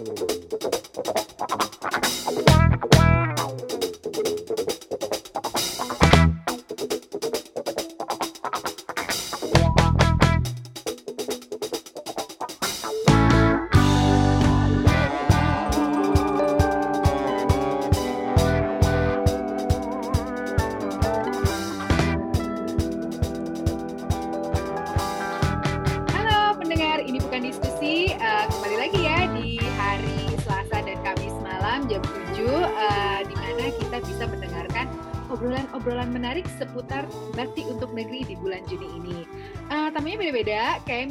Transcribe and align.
Halo 0.00 0.39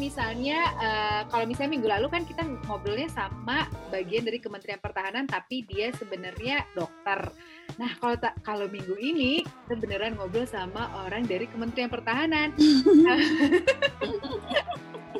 misalnya 0.10 0.74
eh, 0.82 1.22
kalau 1.30 1.46
misalnya 1.46 1.78
minggu 1.78 1.86
lalu 1.86 2.10
kan 2.10 2.26
kita 2.26 2.42
ngobrolnya 2.66 3.06
sama 3.14 3.70
bagian 3.94 4.26
dari 4.26 4.42
Kementerian 4.42 4.82
Pertahanan 4.82 5.30
tapi 5.30 5.62
dia 5.70 5.94
sebenarnya 5.94 6.66
dokter. 6.74 7.30
Nah, 7.78 7.94
kalau 8.02 8.18
tak 8.18 8.42
kalau 8.42 8.66
minggu 8.66 8.98
ini 8.98 9.46
kita 9.46 9.78
beneran 9.78 10.18
ngobrol 10.18 10.50
sama 10.50 10.90
orang 11.06 11.30
dari 11.30 11.46
Kementerian 11.46 11.94
Pertahanan. 11.94 12.58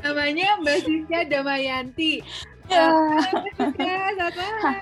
Namanya 0.04 0.58
Mbak 0.58 0.80
Siska 0.82 1.20
Damayanti. 1.30 2.26
Ya, 2.70 2.86
Ya, 3.76 3.98
selamat 4.12 4.36
malam. 4.40 4.76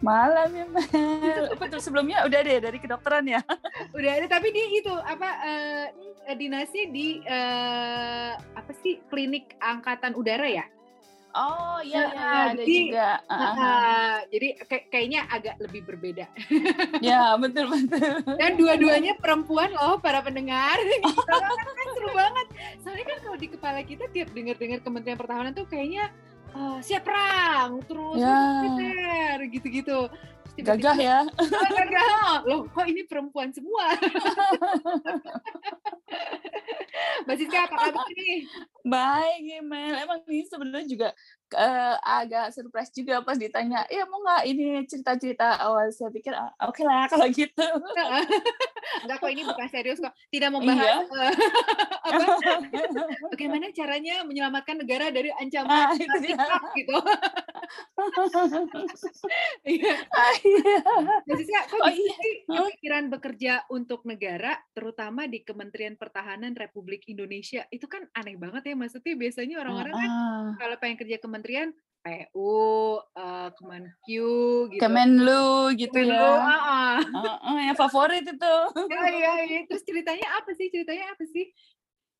malam 0.00 0.48
ya 0.50 0.64
Mel. 0.66 1.42
Betul 1.54 1.80
sebelumnya 1.80 2.22
udah 2.22 2.40
deh 2.40 2.58
dari 2.58 2.78
kedokteran 2.78 3.24
ya. 3.26 3.40
Udah 3.96 4.10
ada 4.14 4.26
tapi 4.28 4.48
dia 4.50 4.66
itu 4.70 4.92
apa 4.92 5.28
eh, 5.42 5.86
dinasnya 6.32 6.84
di 6.88 7.06
eh, 7.20 8.30
apa 8.34 8.72
sih 8.76 9.00
klinik 9.06 9.56
angkatan 9.58 10.12
udara 10.12 10.46
ya? 10.46 10.64
Oh 11.30 11.78
iya 11.78 12.10
iya 12.10 12.10
Nah, 12.10 12.26
iya, 12.34 12.42
ada 12.44 12.58
jadi- 12.58 12.74
juga. 12.84 13.08
Ah. 13.24 13.38
Ah, 13.38 14.16
jadi 14.26 14.48
kayak- 14.60 14.86
kayaknya 14.88 15.20
agak 15.28 15.54
lebih 15.60 15.80
berbeda. 15.84 16.26
Ya 17.00 17.32
betul 17.36 17.70
betul. 17.70 18.10
Dan 18.34 18.50
dua-duanya 18.56 19.14
perempuan 19.14 19.70
loh 19.70 19.96
para 19.96 20.20
pendengar. 20.20 20.74
Kan 20.76 21.86
seru 21.90 22.10
banget. 22.10 22.46
Soalnya 22.80 23.04
kan 23.06 23.18
kalau 23.22 23.36
di 23.36 23.48
kepala 23.48 23.80
kita 23.80 24.04
tiap 24.08 24.28
dengar-dengar 24.28 24.78
Kementerian 24.80 25.16
Pertahanan 25.16 25.52
tuh 25.52 25.64
kayaknya 25.64 26.10
eh, 26.50 26.78
siap 26.82 27.02
perang 27.04 27.80
terus 27.84 28.16
Ya. 28.16 28.62
militer 28.62 29.38
gitu-gitu. 29.50 30.00
Gagah 30.60 30.92
ya. 30.92 31.18
Oh, 31.24 31.72
gagah. 31.72 32.44
Loh, 32.44 32.68
kok 32.68 32.84
ini 32.84 33.00
perempuan 33.08 33.48
semua? 33.48 33.96
Mbak 37.24 37.36
Siska, 37.36 37.58
apa 37.64 37.76
kabar 37.80 38.06
nih? 38.12 38.44
Baik 38.84 39.40
ya 39.40 39.60
Mel. 39.62 39.94
Emang 39.96 40.18
ini 40.26 40.44
sebenarnya 40.44 40.88
juga 40.88 41.08
eh, 41.52 41.94
agak 42.00 42.52
surprise 42.52 42.90
juga 42.90 43.20
pas 43.20 43.34
ditanya, 43.34 43.82
ya 43.88 44.04
mau 44.04 44.20
nggak 44.20 44.42
ini 44.46 44.64
cerita-cerita 44.84 45.58
awal 45.58 45.90
saya 45.90 46.08
pikir 46.08 46.30
"Ah, 46.32 46.50
oke 46.64 46.82
lah 46.82 47.06
kalau 47.06 47.26
gitu. 47.28 47.64
Enggak 49.02 49.16
kok 49.18 49.30
ini 49.30 49.42
bukan 49.42 49.66
serius 49.68 49.98
kok. 49.98 50.12
Tidak 50.28 50.50
membahas 50.50 51.06
eh, 51.06 51.32
apa, 52.00 52.22
bagaimana 53.32 53.70
caranya 53.70 54.22
menyelamatkan 54.22 54.76
negara 54.78 55.08
dari 55.10 55.30
ancaman 55.32 55.70
Ah. 55.70 55.94
TikTok 55.94 56.62
gitu. 56.74 56.94
Iya. 59.62 59.94
Ah, 60.10 60.32
iya. 60.36 60.74
Siska, 61.28 61.60
kok 61.68 61.78
Oh, 61.80 61.90
iya. 61.90 62.14
kepikiran 62.48 63.04
bekerja 63.08 63.52
untuk 63.68 64.02
negara, 64.04 64.58
terutama 64.72 65.26
di 65.26 65.42
Kementerian 65.42 65.94
Pertahanan 65.94 66.54
Republik 66.54 67.06
Indonesia? 67.06 67.64
Itu 67.70 67.86
kan 67.86 68.08
aneh 68.12 68.36
banget 68.36 68.72
ya, 68.72 68.74
maksudnya 68.74 69.14
biasanya 69.14 69.56
orang-orang 69.60 69.94
kan 69.94 70.10
Ah, 70.10 70.48
kalau 70.58 70.76
pengen 70.76 70.98
kerja 70.98 71.16
kementerian 71.16 71.38
PU, 72.00 72.56
eh, 73.12 73.48
Kemenq 73.60 73.92
gitu. 74.08 74.80
Kemenlu 74.80 75.76
gitu 75.76 75.92
Kemenlu, 75.92 76.16
ya. 76.16 76.40
ah, 76.40 76.62
ah. 76.64 76.98
Ah, 77.12 77.38
ah, 77.44 77.60
yang 77.60 77.76
favorit 77.76 78.24
itu. 78.24 78.54
Ya, 78.88 79.04
ya, 79.12 79.32
ya. 79.44 79.60
Terus 79.68 79.84
ceritanya 79.84 80.26
apa 80.40 80.50
sih? 80.56 80.72
Ceritanya 80.72 81.12
apa 81.12 81.24
sih? 81.28 81.52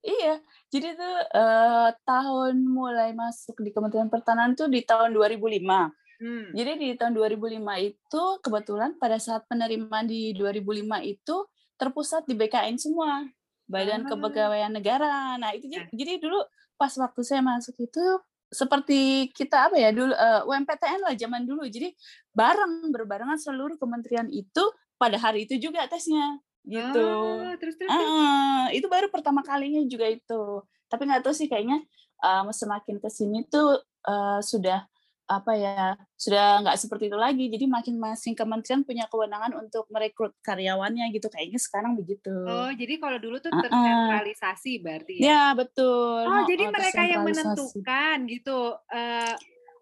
Iya, 0.01 0.41
jadi 0.73 0.97
tuh 0.97 1.17
eh, 1.33 1.89
tahun 2.05 2.65
mulai 2.65 3.13
masuk 3.13 3.61
di 3.61 3.69
Kementerian 3.69 4.09
Pertahanan 4.09 4.57
tuh 4.57 4.69
di 4.69 4.81
tahun 4.85 5.13
2005. 5.13 5.93
Hmm. 6.21 6.53
Jadi 6.53 6.73
di 6.77 6.89
tahun 7.01 7.17
2005 7.17 7.61
itu 7.81 8.23
kebetulan 8.45 8.97
pada 9.01 9.17
saat 9.17 9.49
penerimaan 9.49 10.05
di 10.05 10.37
2005 10.37 11.01
itu 11.05 11.37
terpusat 11.81 12.29
di 12.29 12.37
BKN 12.37 12.77
semua, 12.77 13.25
Badan 13.65 14.05
Ah. 14.05 14.09
Kepegawaian 14.13 14.73
Negara. 14.73 15.37
Nah, 15.41 15.57
itu 15.57 15.69
Nah. 15.69 15.85
jadi, 15.89 15.89
jadi 15.97 16.13
dulu 16.21 16.45
pas 16.77 16.93
waktu 16.97 17.21
saya 17.25 17.41
masuk 17.41 17.77
itu 17.81 18.05
seperti 18.51 19.31
kita 19.31 19.71
apa 19.71 19.79
ya 19.79 19.95
dulu 19.95 20.11
eh, 20.11 20.43
UMPTN 20.45 21.01
lah 21.07 21.15
zaman 21.15 21.47
dulu. 21.47 21.63
Jadi 21.71 21.95
bareng 22.35 22.91
berbarengan 22.91 23.39
seluruh 23.39 23.79
kementerian 23.79 24.27
itu 24.29 24.65
pada 24.99 25.17
hari 25.17 25.47
itu 25.47 25.57
juga 25.57 25.87
tesnya 25.87 26.43
gitu. 26.67 27.01
Oh, 27.01 27.55
terus 27.57 27.79
terus. 27.79 27.89
Ah, 27.89 28.69
itu 28.75 28.85
baru 28.91 29.09
pertama 29.09 29.41
kalinya 29.41 29.81
juga 29.87 30.11
itu. 30.11 30.67
Tapi 30.91 31.03
nggak 31.09 31.25
tahu 31.25 31.33
sih 31.33 31.49
kayaknya 31.49 31.81
um, 32.21 32.51
semakin 32.53 33.01
ke 33.01 33.09
sini 33.09 33.47
tuh 33.49 33.81
uh, 34.05 34.41
sudah 34.45 34.85
apa 35.31 35.53
ya 35.55 35.95
sudah 36.19 36.59
nggak 36.67 36.75
seperti 36.75 37.07
itu 37.07 37.15
lagi. 37.15 37.47
Jadi 37.47 37.71
makin 37.71 37.95
masing 37.97 38.35
kementerian 38.35 38.83
punya 38.83 39.07
kewenangan 39.07 39.55
untuk 39.55 39.87
merekrut 39.87 40.35
karyawannya 40.43 41.07
gitu. 41.15 41.31
Kayaknya 41.31 41.61
sekarang 41.63 41.95
begitu. 41.95 42.35
Oh, 42.35 42.67
jadi 42.75 42.99
kalau 42.99 43.23
dulu 43.23 43.39
tuh 43.39 43.55
Ah, 43.55 43.63
ah. 43.63 43.63
tersentralisasi 43.71 44.73
berarti 44.83 45.15
ya? 45.17 45.25
ya 45.25 45.45
betul. 45.55 46.27
Oh, 46.27 46.43
jadi 46.45 46.65
Oh, 46.67 46.73
mereka 46.75 47.03
yang 47.07 47.23
tersentralisasi. 47.23 47.47
menentukan 47.79 48.17
gitu. 48.27 48.59
Eh, 48.91 49.35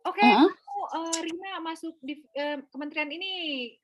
Oke, 0.07 0.25
Ah, 0.25 0.47
kamu 0.49 0.83
eh, 0.95 1.19
Rina 1.21 1.53
masuk 1.61 1.95
di 2.01 2.15
eh, 2.33 2.61
kementerian 2.71 3.11
ini, 3.11 3.33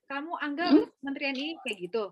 kamu 0.04 0.30
Angga 0.36 0.68
Hmm. 0.68 0.86
kementerian 1.00 1.36
ini 1.36 1.56
kayak 1.60 1.78
gitu. 1.82 2.04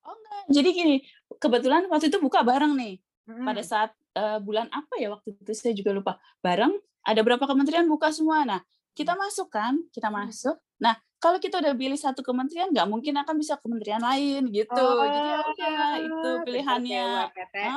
Oh 0.00 0.12
enggak. 0.12 0.42
Jadi 0.50 0.68
gini, 0.70 0.96
kebetulan 1.36 1.88
waktu 1.88 2.08
itu 2.08 2.18
buka 2.18 2.40
bareng 2.40 2.72
nih. 2.74 2.96
Mm-mm. 3.24 3.40
pada 3.40 3.64
saat 3.64 3.88
eh, 4.12 4.36
bulan 4.36 4.68
apa 4.68 5.00
ya 5.00 5.08
waktu 5.08 5.32
itu 5.32 5.52
saya 5.56 5.72
juga 5.72 5.96
lupa 5.96 6.12
bareng 6.44 6.76
ada 7.00 7.24
berapa 7.24 7.40
kementerian 7.48 7.88
buka 7.88 8.12
semua 8.12 8.44
nah 8.44 8.60
kita 8.94 9.12
masuk 9.14 9.50
kan 9.50 9.76
kita 9.90 10.08
Hmm. 10.08 10.24
masuk. 10.24 10.56
Nah 10.78 10.94
kalau 11.18 11.38
kita 11.38 11.58
udah 11.58 11.72
pilih 11.72 11.96
satu 11.96 12.20
kementerian 12.20 12.68
nggak 12.68 12.86
mungkin 12.86 13.14
akan 13.16 13.34
bisa 13.36 13.56
kementerian 13.58 13.98
lain 13.98 14.48
gitu. 14.48 14.70
Jadi 14.76 15.18
ya 15.20 15.38
udah 15.42 15.88
itu 15.98 16.14
Oh, 16.14 16.36
pilihannya. 16.42 17.06
PTN. 17.32 17.72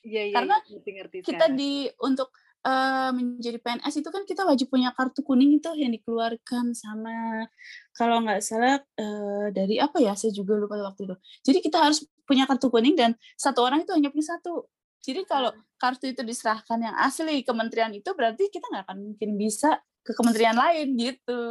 Iya, 0.00 0.22
iya, 0.26 0.34
Karena 0.34 0.56
iya, 0.64 1.04
kita 1.20 1.44
sekarang. 1.44 1.56
di 1.56 1.72
untuk 2.00 2.32
eh, 2.60 3.10
menjadi 3.12 3.56
PNS 3.56 3.94
itu 3.96 4.08
kan 4.08 4.22
kita 4.24 4.44
wajib 4.44 4.68
punya 4.68 4.92
kartu 4.92 5.20
kuning 5.20 5.56
itu 5.56 5.72
yang 5.76 5.88
dikeluarkan 5.90 6.72
sama 6.72 7.48
kalau 7.90 8.20
nggak 8.20 8.40
salah 8.40 8.80
eh, 8.96 9.46
dari 9.52 9.76
apa 9.76 9.96
ya? 9.96 10.12
Saya 10.12 10.32
juga 10.32 10.56
lupa 10.56 10.76
waktu 10.76 11.04
itu. 11.04 11.16
Jadi 11.40 11.58
kita 11.60 11.80
harus 11.80 12.04
punya 12.24 12.44
kartu 12.44 12.68
kuning 12.68 12.96
dan 12.96 13.12
satu 13.34 13.64
orang 13.64 13.84
itu 13.84 13.92
hanya 13.92 14.08
punya 14.08 14.26
satu 14.28 14.68
jadi 15.00 15.24
kalau 15.24 15.50
kartu 15.80 16.12
itu 16.12 16.20
diserahkan 16.20 16.76
yang 16.80 16.96
asli 17.00 17.40
kementerian 17.44 17.92
itu 17.92 18.12
berarti 18.12 18.52
kita 18.52 18.68
nggak 18.68 18.84
akan 18.88 18.98
mungkin 19.12 19.36
bisa 19.40 19.80
ke 20.04 20.12
kementerian 20.12 20.56
lain 20.56 20.96
gitu 20.96 21.42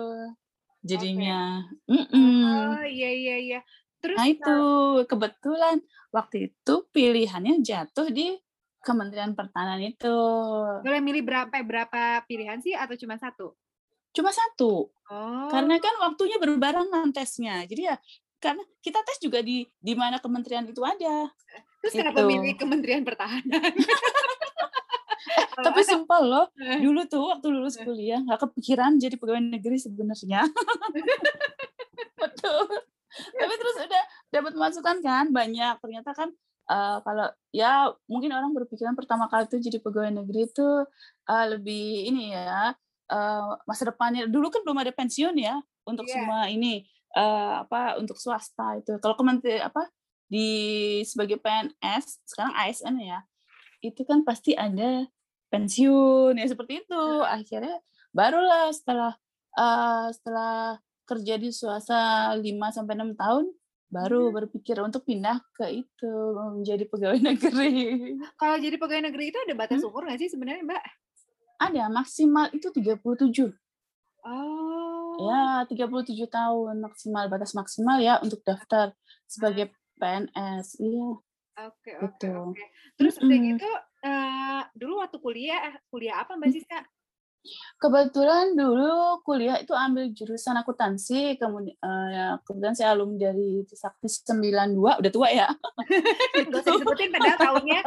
jadinya 0.79 1.65
Mm-mm. 1.89 2.79
Oh, 2.79 2.85
iya, 2.87 3.11
iya, 3.11 3.35
iya. 3.37 3.59
Terus 3.99 4.15
nah 4.15 4.31
itu 4.31 4.57
kebetulan 5.11 5.83
waktu 6.15 6.53
itu 6.53 6.73
pilihannya 6.95 7.59
jatuh 7.59 8.07
di 8.07 8.39
Kementerian 8.79 9.35
Pertahanan 9.35 9.83
itu 9.83 10.16
boleh 10.79 11.03
milih 11.03 11.27
berapa 11.27 11.51
berapa 11.51 12.23
pilihan 12.23 12.63
sih 12.63 12.71
atau 12.71 12.95
cuma 12.95 13.19
satu? 13.19 13.51
cuma 14.09 14.34
satu 14.34 14.90
Oh. 15.09 15.49
karena 15.49 15.81
kan 15.81 15.93
waktunya 16.05 16.37
berbarengan 16.37 17.09
tesnya 17.09 17.66
jadi 17.66 17.93
ya 17.93 17.95
karena 18.37 18.61
kita 18.78 19.02
tes 19.02 19.17
juga 19.17 19.41
di 19.41 19.66
di 19.81 19.93
mana 19.97 20.22
kementerian 20.22 20.69
itu 20.69 20.85
ada 20.85 21.34
Terus 21.79 21.93
kenapa 21.93 22.20
Gitu. 22.20 22.29
milih 22.29 22.53
Kementerian 22.55 23.03
Pertahanan? 23.03 23.64
tapi 25.59 25.84
sumpah 25.84 26.20
loh 26.22 26.46
Eh. 26.55 26.79
dulu 26.79 27.03
tuh 27.05 27.20
waktu 27.28 27.47
lulus 27.49 27.76
kuliah 27.78 28.17
nggak 28.17 28.40
kepikiran 28.41 28.96
jadi 28.96 29.14
pegawai 29.14 29.43
negeri 29.43 29.76
sebenarnya 29.78 30.47
betul 32.17 32.64
tapi 33.34 33.53
terus 33.53 33.76
udah 33.78 34.03
dapat 34.29 34.53
masukan 34.55 34.97
kan 34.99 35.26
banyak 35.29 35.76
ternyata 35.79 36.11
kan 36.14 36.29
eh, 36.66 36.97
kalau 37.02 37.28
ya 37.52 37.91
mungkin 38.05 38.31
orang 38.31 38.52
berpikiran 38.53 38.93
pertama 38.93 39.28
kali 39.28 39.47
tuh 39.47 39.59
jadi 39.59 39.79
pegawai 39.79 40.16
negeri 40.16 40.47
itu 40.47 40.67
eh, 41.26 41.46
lebih 41.49 41.85
ini 42.08 42.31
ya 42.31 42.72
eh, 43.09 43.47
masa 43.66 43.84
depannya 43.85 44.26
dulu 44.26 44.47
kan 44.47 44.64
belum 44.64 44.79
ada 44.79 44.91
pensiun 44.91 45.35
ya 45.35 45.59
untuk 45.84 46.05
Iya. 46.05 46.14
semua 46.16 46.47
ini 46.47 46.85
eh, 47.11 47.53
apa 47.59 47.99
untuk 47.99 48.16
swasta 48.16 48.79
itu 48.79 48.96
kalau 48.97 49.14
kementerian 49.14 49.67
apa 49.67 49.91
di 50.29 50.49
sebagai 51.03 51.41
PNS 51.41 52.22
sekarang 52.29 52.53
ASN 52.53 52.96
ya 53.02 53.20
itu 53.81 54.05
kan 54.05 54.22
pasti 54.22 54.53
ada 54.53 55.09
pensiun 55.49 56.37
ya 56.37 56.46
seperti 56.46 56.85
itu 56.85 57.03
akhirnya 57.26 57.81
barulah 58.14 58.70
setelah 58.70 59.17
uh, 59.58 60.08
setelah 60.14 60.78
kerja 61.09 61.41
di 61.41 61.49
swasta 61.49 62.37
5 62.37 62.46
sampai 62.46 62.93
enam 62.93 63.17
tahun 63.17 63.49
baru 63.90 64.29
berpikir 64.29 64.78
untuk 64.85 65.02
pindah 65.02 65.41
ke 65.58 65.81
itu 65.81 66.14
menjadi 66.53 66.85
pegawai 66.85 67.20
negeri. 67.34 67.73
Kalau 68.37 68.55
jadi 68.61 68.78
pegawai 68.78 69.09
negeri 69.09 69.34
itu 69.34 69.40
ada 69.41 69.53
batas 69.58 69.81
umur 69.81 70.05
nggak 70.05 70.22
sih 70.22 70.29
sebenarnya 70.29 70.61
Mbak? 70.61 70.84
Ada 71.59 71.84
maksimal 71.90 72.53
itu 72.53 72.70
37. 72.70 73.49
Oh. 74.29 75.17
Ya, 75.20 75.66
37 75.67 76.16
tahun 76.29 76.76
maksimal 76.79 77.28
batas 77.28 77.52
maksimal 77.58 77.97
ya 77.99 78.22
untuk 78.22 78.46
daftar 78.46 78.93
sebagai 79.26 79.73
PNS. 79.99 80.79
Iya. 80.79 81.09
Oke, 81.59 81.91
oke, 81.99 82.28
oke. 82.55 82.66
Terus 82.96 83.19
udah 83.19 83.35
gitu 83.35 83.67
uh, 84.07 84.63
dulu 84.72 85.03
waktu 85.03 85.19
kuliah 85.19 85.75
kuliah 85.91 86.23
apa 86.23 86.40
Mbak 86.40 86.55
Siska? 86.55 86.79
Kebetulan 87.79 88.51
dulu 88.51 89.23
kuliah 89.23 89.63
itu 89.63 89.72
ambil 89.72 90.11
jurusan 90.11 90.59
akuntansi, 90.59 91.40
kemudian 91.40 91.75
uh, 91.79 92.07
ya, 92.11 92.25
kemudian 92.43 92.75
saya 92.75 92.91
alumni 92.91 93.31
dari 93.31 93.63
Trisakti 93.63 94.11
92, 94.11 94.75
udah 94.75 95.11
tua 95.11 95.28
ya. 95.31 95.47
Gak 96.52 96.53
usah 96.59 96.75
disebutin 96.75 97.16
padahal 97.16 97.40
tahunnya. 97.40 97.79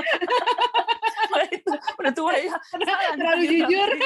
itu, 1.52 1.72
udah 1.72 2.12
tua 2.16 2.32
ya. 2.40 2.56
Terlalu 3.16 3.44
jujur. 3.44 3.88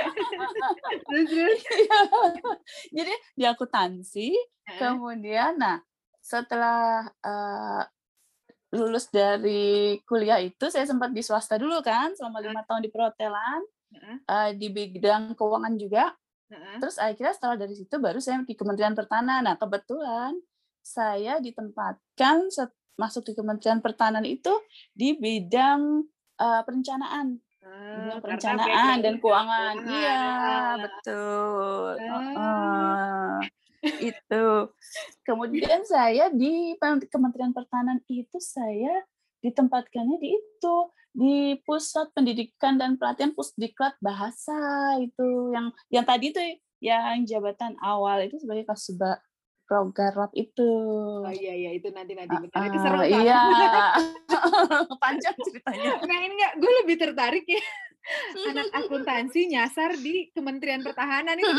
Jadi 2.96 3.12
di 3.36 3.44
akuntansi, 3.44 4.28
kemudian 4.78 5.58
nah 5.60 5.78
setelah 6.20 7.08
uh, 7.24 7.82
lulus 8.70 9.10
dari 9.10 9.98
kuliah 10.06 10.38
itu 10.38 10.70
saya 10.70 10.86
sempat 10.86 11.10
di 11.10 11.26
swasta 11.26 11.58
dulu 11.58 11.82
kan 11.82 12.14
selama 12.14 12.38
lima 12.38 12.62
tahun 12.62 12.86
di 12.86 12.90
perhotelan 12.92 13.60
uh, 14.30 14.50
di 14.54 14.70
bidang 14.70 15.34
keuangan 15.34 15.74
juga. 15.74 16.14
Terus 16.50 16.98
akhirnya 16.98 17.30
setelah 17.30 17.56
dari 17.62 17.78
situ 17.78 17.94
baru 18.02 18.18
saya 18.18 18.42
di 18.42 18.58
Kementerian 18.58 18.94
Pertanian 18.98 19.46
nah 19.46 19.54
kebetulan 19.54 20.34
saya 20.82 21.38
ditempatkan 21.38 22.50
masuk 22.98 23.22
di 23.30 23.32
Kementerian 23.38 23.78
Pertanian 23.78 24.26
itu 24.26 24.50
di 24.90 25.14
bidang 25.14 26.02
uh, 26.42 26.62
perencanaan 26.66 27.38
bidang 27.60 28.20
perencanaan 28.24 28.96
dan 29.04 29.14
keuangan. 29.20 29.74
iya 29.86 30.22
betul. 30.80 31.94
uh, 32.00 33.38
itu. 34.00 34.46
Kemudian 35.24 35.82
saya 35.92 36.28
di 36.32 36.76
Kementerian 37.08 37.52
Pertahanan 37.52 38.00
itu 38.08 38.38
saya 38.40 39.04
ditempatkannya 39.40 40.20
di 40.20 40.28
itu 40.36 40.76
di 41.10 41.58
pusat 41.66 42.12
pendidikan 42.14 42.78
dan 42.78 42.94
pelatihan 42.94 43.34
pusdiklat 43.34 43.98
bahasa 43.98 44.54
itu 45.02 45.50
yang 45.50 45.74
yang 45.90 46.06
tadi 46.06 46.30
tuh 46.30 46.44
yang 46.78 47.26
jabatan 47.26 47.74
awal 47.82 48.22
itu 48.22 48.38
sebagai 48.38 48.68
kasubag 48.68 49.18
program 49.70 50.26
itu. 50.34 50.70
Oh 51.22 51.30
iya 51.30 51.54
iya 51.54 51.70
itu 51.78 51.94
nanti 51.94 52.18
nanti 52.18 52.34
bentar. 52.34 52.58
Uh, 52.58 52.66
itu 52.66 52.78
seru 52.82 52.98
kan? 52.98 53.06
Iya. 53.06 53.40
Panjang 55.06 55.36
ceritanya. 55.46 55.90
Nah 56.02 56.16
ini 56.26 56.34
enggak, 56.34 56.52
gue 56.58 56.72
lebih 56.82 56.96
tertarik 56.98 57.46
ya 57.46 57.62
anak 58.50 58.68
akuntansi 58.84 59.50
nyasar 59.50 59.96
di 60.00 60.28
Kementerian 60.32 60.82
Pertahanan 60.82 61.36
itu. 61.36 61.52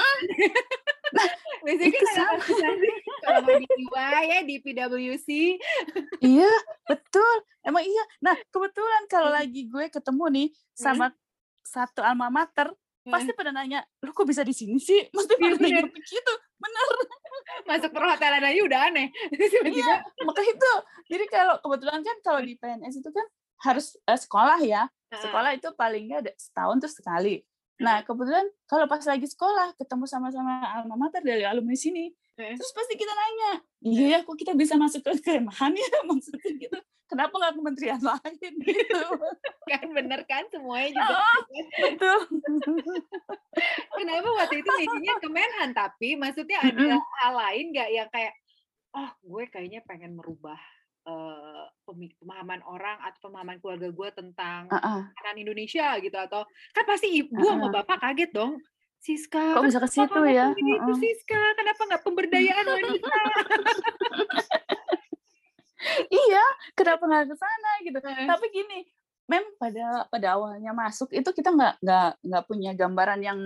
Nah, 1.11 1.29
biasanya 1.65 1.91
kan 1.93 2.27
akuntansi 2.39 2.89
kalau 3.21 3.41
di 3.45 3.65
IWA 3.69 4.19
ya 4.25 4.37
di 4.43 4.55
PwC. 4.59 5.29
iya, 6.25 6.51
betul. 6.89 7.35
Emang 7.61 7.85
iya. 7.85 8.03
Nah, 8.25 8.35
kebetulan 8.49 9.03
kalau 9.07 9.29
hmm. 9.31 9.37
lagi 9.37 9.61
gue 9.69 9.85
ketemu 9.93 10.25
nih 10.33 10.47
sama 10.73 11.13
hmm. 11.13 11.17
satu 11.61 12.01
alma 12.01 12.33
mater, 12.33 12.73
pasti 13.05 13.31
hmm. 13.31 13.39
pada 13.39 13.51
nanya, 13.53 13.79
lu 14.01 14.11
kok 14.11 14.25
bisa 14.25 14.41
di 14.41 14.53
sini 14.53 14.81
sih? 14.81 15.07
Mesti 15.13 15.33
pada 15.37 15.55
nanya 15.61 15.85
begitu. 15.85 16.33
Bener. 16.57 16.87
Masuk 17.67 17.91
perhotelan 17.93 18.43
aja 18.43 18.61
udah 18.61 18.79
aneh. 18.91 19.07
iya, 19.71 20.03
maka 20.23 20.41
itu. 20.43 20.73
Jadi 21.11 21.25
kalau 21.29 21.55
kebetulan 21.59 22.01
kan 22.01 22.17
kalau 22.25 22.41
di 22.41 22.55
PNS 22.57 23.03
itu 23.03 23.09
kan 23.11 23.25
harus 23.61 23.97
uh, 24.07 24.17
sekolah 24.17 24.59
ya. 24.63 24.89
Sekolah 25.11 25.51
itu 25.53 25.67
paling 25.75 26.07
nggak 26.07 26.39
setahun 26.39 26.77
terus 26.79 26.95
sekali. 26.95 27.35
Nah, 27.81 28.05
kebetulan 28.05 28.45
kalau 28.69 28.85
pas 28.85 29.01
lagi 29.01 29.25
sekolah 29.25 29.73
ketemu 29.75 30.05
sama-sama 30.05 30.61
alma 30.69 30.95
mater 30.95 31.25
dari 31.25 31.41
alumni 31.41 31.73
sini, 31.73 32.13
terus 32.57 32.71
pasti 32.73 32.93
kita 32.97 33.13
nanya, 33.13 33.51
iya 33.85 34.05
ya 34.17 34.19
kok 34.25 34.37
kita 34.37 34.53
bisa 34.57 34.73
masuk 34.77 35.01
ke 35.05 35.11
kemahan 35.21 35.73
ya 35.73 35.91
maksudnya 36.09 36.51
gitu. 36.57 36.79
Kenapa 37.11 37.33
nggak 37.35 37.55
kementerian 37.59 37.99
lain 37.99 38.53
gitu? 38.71 39.03
kan 39.67 39.85
bener 39.91 40.23
kan 40.23 40.47
semuanya 40.47 40.95
juga. 40.95 41.11
Oh, 41.19 41.41
betul. 41.83 42.19
Kenapa 43.99 44.29
waktu 44.39 44.55
itu 44.63 44.71
misinya 44.79 45.15
Kemenhan 45.19 45.69
tapi 45.75 46.15
maksudnya 46.15 46.63
ada 46.63 47.03
hal 47.03 47.33
lain 47.35 47.65
nggak 47.75 47.89
yang 47.91 48.09
kayak, 48.15 48.31
oh 48.95 49.11
gue 49.27 49.43
kayaknya 49.51 49.83
pengen 49.83 50.15
merubah 50.15 50.55
uh, 51.03 51.67
pemahaman 51.83 52.63
orang 52.63 52.95
atau 53.03 53.27
pemahaman 53.27 53.59
keluarga 53.59 53.91
gue 53.91 54.09
tentang 54.15 54.71
uh 54.71 55.03
-uh. 55.03 55.35
Indonesia 55.35 55.99
gitu 55.99 56.15
atau 56.15 56.47
kan 56.71 56.83
pasti 56.87 57.11
ibu 57.11 57.35
uh 57.35 57.43
-uh. 57.43 57.49
sama 57.59 57.67
bapak 57.75 57.97
kaget 57.99 58.31
dong 58.31 58.55
Siska 59.01 59.57
kok 59.57 59.65
bisa 59.65 59.81
ke 59.81 59.89
situ 59.89 60.21
ya 60.29 60.53
itu 60.53 60.73
uh 60.77 60.85
-uh. 60.85 60.97
Siska 60.97 61.41
kenapa 61.57 61.81
nggak 61.89 62.03
pemberdayaan 62.05 62.65
wanita 62.69 63.11
iya 66.21 66.45
kenapa 66.77 67.03
nggak 67.09 67.25
ke 67.33 67.35
sana 67.35 67.71
gitu 67.81 67.97
uh. 67.97 68.29
tapi 68.29 68.45
gini 68.53 68.85
memang 69.25 69.57
pada 69.57 70.05
pada 70.05 70.37
awalnya 70.37 70.69
masuk 70.77 71.09
itu 71.17 71.33
kita 71.33 71.49
nggak 71.49 71.81
nggak 71.81 72.09
nggak 72.21 72.43
punya 72.45 72.77
gambaran 72.77 73.25
yang 73.25 73.39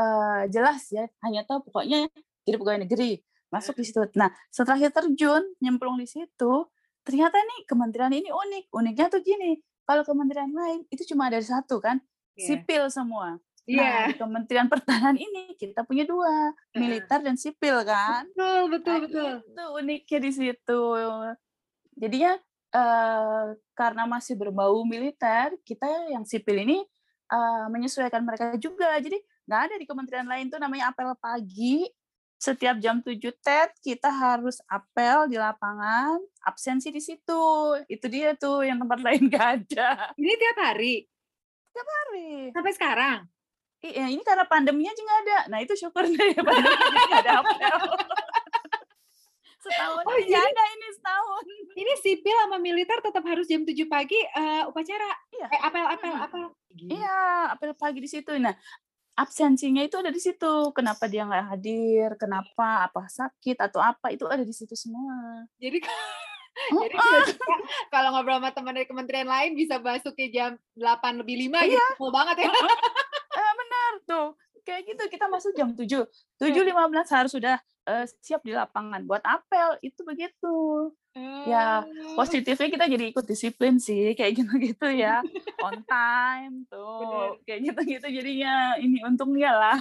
uh, 0.00 0.48
jelas 0.48 0.88
ya 0.88 1.04
hanya 1.20 1.44
tahu 1.44 1.68
pokoknya 1.68 2.08
jadi 2.48 2.56
pegawai 2.56 2.88
negeri 2.88 3.20
masuk 3.54 3.78
di 3.78 3.86
situ. 3.86 4.02
Nah, 4.18 4.34
setelah 4.50 4.82
kita 4.82 4.98
terjun, 4.98 5.46
nyemplung 5.62 6.02
di 6.02 6.10
situ, 6.10 6.66
ternyata 7.06 7.38
nih 7.38 7.60
kementerian 7.70 8.10
ini 8.10 8.34
unik. 8.34 8.74
Uniknya 8.74 9.06
tuh 9.06 9.22
gini, 9.22 9.62
kalau 9.86 10.02
kementerian 10.02 10.50
lain 10.50 10.82
itu 10.90 11.06
cuma 11.14 11.30
ada 11.30 11.38
satu 11.38 11.78
kan, 11.78 12.02
yeah. 12.34 12.50
sipil 12.50 12.90
semua. 12.90 13.38
Iya. 13.64 13.80
Yeah. 13.80 13.96
Nah, 13.96 14.06
di 14.08 14.14
Kementerian 14.20 14.68
Pertahanan 14.68 15.16
ini 15.16 15.56
kita 15.56 15.88
punya 15.88 16.04
dua, 16.04 16.52
militer 16.76 17.20
dan 17.24 17.36
sipil 17.40 17.80
kan. 17.84 18.28
Betul, 18.32 18.62
betul, 18.72 18.92
nah, 18.92 19.02
betul. 19.08 19.32
Itu 19.40 19.64
uniknya 19.80 20.18
di 20.20 20.30
situ. 20.30 20.82
Jadinya 21.96 22.32
uh, 22.76 23.44
karena 23.72 24.02
masih 24.04 24.34
berbau 24.36 24.84
militer, 24.84 25.56
kita 25.64 25.88
yang 26.12 26.28
sipil 26.28 26.60
ini 26.60 26.84
uh, 27.32 27.66
menyesuaikan 27.72 28.20
mereka 28.20 28.52
juga. 28.60 29.00
Jadi 29.00 29.16
nggak 29.44 29.60
ada 29.70 29.74
di 29.80 29.86
kementerian 29.88 30.28
lain 30.28 30.52
tuh 30.52 30.60
namanya 30.60 30.92
apel 30.92 31.12
pagi 31.16 31.88
setiap 32.44 32.76
jam 32.76 33.00
7 33.00 33.16
TED 33.40 33.70
kita 33.80 34.12
harus 34.12 34.60
apel 34.68 35.32
di 35.32 35.40
lapangan, 35.40 36.20
absensi 36.44 36.92
di 36.92 37.00
situ. 37.00 37.44
Itu 37.88 38.06
dia 38.12 38.36
tuh 38.36 38.68
yang 38.68 38.76
tempat 38.84 39.00
lain 39.06 39.32
gak 39.32 39.64
ada. 39.64 40.12
Ini 40.12 40.32
tiap 40.36 40.58
hari? 40.60 41.08
Tiap 41.72 41.88
hari. 41.88 42.52
Sampai 42.52 42.72
sekarang? 42.76 43.18
Iya, 43.84 44.06
ini 44.08 44.22
karena 44.24 44.48
pandeminya 44.48 44.92
juga 44.96 45.12
nggak 45.12 45.22
ada. 45.28 45.38
Nah 45.52 45.58
itu 45.60 45.76
syukur 45.76 46.08
deh 46.08 46.32
pandeminya 46.40 47.02
nggak 47.04 47.22
ada 47.28 47.32
apel. 47.44 47.78
setahun 49.64 50.04
oh, 50.04 50.16
iya. 50.20 50.40
ada 50.44 50.64
ini 50.76 50.88
setahun. 50.92 51.44
Ini 51.72 51.92
sipil 52.04 52.36
sama 52.36 52.56
militer 52.60 53.00
tetap 53.00 53.24
harus 53.24 53.48
jam 53.48 53.64
7 53.64 53.72
pagi 53.88 54.20
uh, 54.36 54.68
upacara. 54.68 55.10
Iya. 55.32 55.46
Eh, 55.52 55.60
apel 55.60 55.84
apel 55.88 56.12
hmm. 56.12 56.24
apel. 56.24 56.42
Iya, 56.88 57.20
apel 57.56 57.70
pagi 57.76 58.00
di 58.04 58.08
situ. 58.08 58.32
Nah, 58.36 58.52
absensinya 59.16 59.80
itu 59.80 59.96
ada 60.00 60.12
di 60.12 60.20
situ. 60.20 60.72
Kenapa 60.76 61.08
dia 61.08 61.24
nggak 61.24 61.44
hadir? 61.56 62.08
Kenapa? 62.20 62.88
Apa 62.88 63.08
sakit 63.08 63.56
atau 63.60 63.80
apa? 63.80 64.12
Itu 64.12 64.28
ada 64.28 64.44
di 64.44 64.52
situ 64.52 64.76
semua. 64.76 65.44
Jadi 65.60 65.80
Jadi 66.54 66.96
kalau 67.90 68.14
ngobrol 68.14 68.38
sama 68.38 68.54
teman 68.54 68.78
dari 68.78 68.86
kementerian 68.86 69.26
lain 69.26 69.58
bisa 69.58 69.82
masuk 69.82 70.14
ke 70.14 70.30
jam 70.30 70.54
8 70.78 71.18
lebih 71.18 71.50
5 71.50 71.66
iya. 71.66 71.66
gitu. 71.66 71.84
Mau 71.98 72.14
banget 72.14 72.46
ya. 72.46 72.50
Tuh. 74.04 74.38
Kayak 74.64 74.96
gitu 74.96 75.02
kita 75.12 75.28
masuk 75.28 75.52
jam 75.52 75.76
7. 75.76 75.84
7.15 76.40 77.16
harus 77.16 77.32
sudah 77.36 77.56
uh, 77.84 78.04
siap 78.24 78.40
di 78.44 78.56
lapangan 78.56 79.04
buat 79.04 79.20
apel. 79.24 79.76
Itu 79.84 80.04
begitu. 80.08 80.88
Ya, 81.46 81.86
oh. 81.86 82.18
positifnya 82.18 82.66
kita 82.66 82.90
jadi 82.90 83.04
ikut 83.14 83.22
disiplin 83.22 83.78
sih, 83.78 84.18
kayak 84.18 84.34
gitu-gitu 84.34 84.88
ya. 84.98 85.22
On 85.62 85.78
time 85.86 86.66
tuh, 86.66 87.06
Bener. 87.06 87.30
kayak 87.46 87.60
gitu-gitu 87.70 88.06
jadinya 88.10 88.74
ini 88.82 88.98
untungnya 89.06 89.54
lah. 89.54 89.78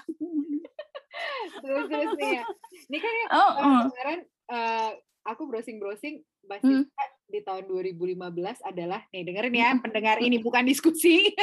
terus 1.65 1.89
terus 1.89 2.12
nih 2.22 2.38
ya. 2.38 2.44
Ini 2.86 2.98
kan 3.01 3.13
ya, 3.18 3.27
oh, 3.34 3.50
uh. 3.50 3.82
kemarin 3.89 4.20
uh, 4.53 4.89
aku 5.25 5.50
browsing-browsing 5.50 6.22
basis 6.46 6.86
hmm. 6.86 6.89
Di 7.27 7.39
tahun 7.42 7.65
2015 7.65 8.20
adalah 8.62 9.01
nih 9.10 9.24
dengerin 9.25 9.56
ya 9.56 9.70
pendengar 9.84 10.18
ini 10.22 10.38
bukan 10.39 10.63
diskusi. 10.68 11.34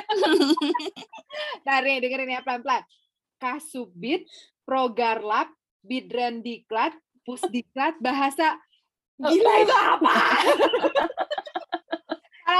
nah, 1.66 1.82
nih 1.82 1.98
dengerin 2.00 2.36
ya 2.36 2.40
pelan-pelan. 2.44 2.84
Kasubit, 3.40 4.28
Progarlab, 4.68 5.48
Bidrandiklat, 5.80 6.92
Pusdiklat, 7.24 7.96
Bahasa 7.98 8.60
Gila 9.20 9.52
itu 9.60 9.74
apa? 9.76 10.14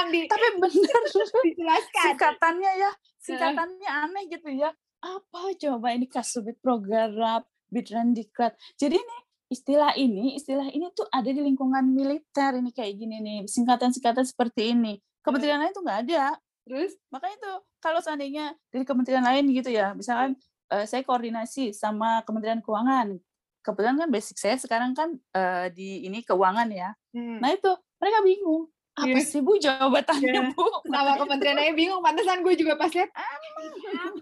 Tolong 0.01 0.09
di, 0.17 0.21
Tapi 0.25 0.47
benar 0.57 1.03
dijelaskan. 1.45 2.05
singkatannya 2.09 2.73
ya, 2.79 2.91
singkatannya 3.21 3.91
aneh 3.91 4.25
gitu 4.33 4.49
ya. 4.49 4.71
Apa 5.01 5.53
coba 5.61 5.93
ini 5.93 6.09
Kasubit 6.09 6.57
Progarap, 6.61 7.45
Bitrendiklat. 7.69 8.57
Jadi 8.81 8.97
ini 8.97 9.17
istilah 9.51 9.93
ini, 9.95 10.39
istilah 10.39 10.71
ini 10.71 10.87
tuh 10.95 11.11
ada 11.11 11.27
di 11.27 11.43
lingkungan 11.43 11.83
militer 11.85 12.55
ini 12.55 12.71
kayak 12.71 12.95
gini 12.95 13.19
nih, 13.19 13.39
singkatan-singkatan 13.45 14.23
seperti 14.23 14.73
ini. 14.73 14.97
Kementerian 15.21 15.59
lain 15.59 15.75
tuh 15.75 15.83
nggak 15.83 16.01
ada. 16.07 16.39
Terus 16.63 16.95
Makanya 17.11 17.35
itu 17.37 17.53
kalau 17.79 17.99
seandainya 17.99 18.55
dari 18.71 18.87
kementerian 18.87 19.27
lain 19.27 19.51
gitu 19.51 19.69
ya, 19.69 19.91
misalkan 19.93 20.39
eh, 20.71 20.87
saya 20.87 21.03
koordinasi 21.03 21.75
sama 21.75 22.23
Kementerian 22.23 22.63
Keuangan. 22.63 23.19
Kebetulan 23.61 23.99
kan 23.99 24.09
basic 24.09 24.39
saya 24.39 24.57
sekarang 24.57 24.95
kan 24.95 25.19
eh, 25.35 25.67
di 25.75 26.07
ini 26.07 26.23
keuangan 26.23 26.71
ya. 26.71 26.95
hmm, 27.13 27.43
Nah 27.43 27.51
itu 27.51 27.69
mereka 27.99 28.19
bingung. 28.23 28.71
Apa 28.91 29.07
Iya. 29.13 29.23
sih 29.23 29.41
Bu 29.41 29.57
jawabannya 29.57 30.31
Iya. 30.31 30.43
Bu? 30.53 30.67
sama 30.87 31.19
kementerian 31.19 31.59
aja 31.59 31.73
bingung. 31.75 32.01
Pantesan 32.01 32.41
gue 32.41 32.55
juga 32.55 32.79
pas 32.79 32.89
lihat. 32.89 33.11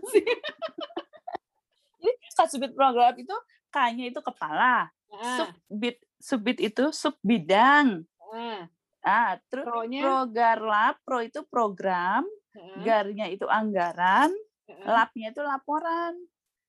Sih? 0.09 0.25
Jadi 1.99 2.11
Kasubit 2.33 2.73
program 2.73 3.13
itu 3.13 3.35
K-nya 3.69 4.09
itu 4.09 4.21
kepala, 4.23 4.89
Ah, 5.13 5.49
subbit 5.49 5.97
subbit 6.19 6.59
itu 6.61 6.85
sub 6.93 7.17
bidang. 7.25 8.05
ah. 8.35 8.69
Ah, 8.99 9.41
terus 9.49 9.65
Pro-nya, 9.65 10.03
progarlap, 10.05 11.01
pro 11.07 11.23
itu 11.23 11.41
program, 11.47 12.27
ah, 12.53 12.83
garnya 12.83 13.31
itu 13.31 13.47
anggaran, 13.49 14.29
ah. 14.69 14.85
lapnya 14.85 15.33
itu 15.33 15.41
laporan. 15.41 16.19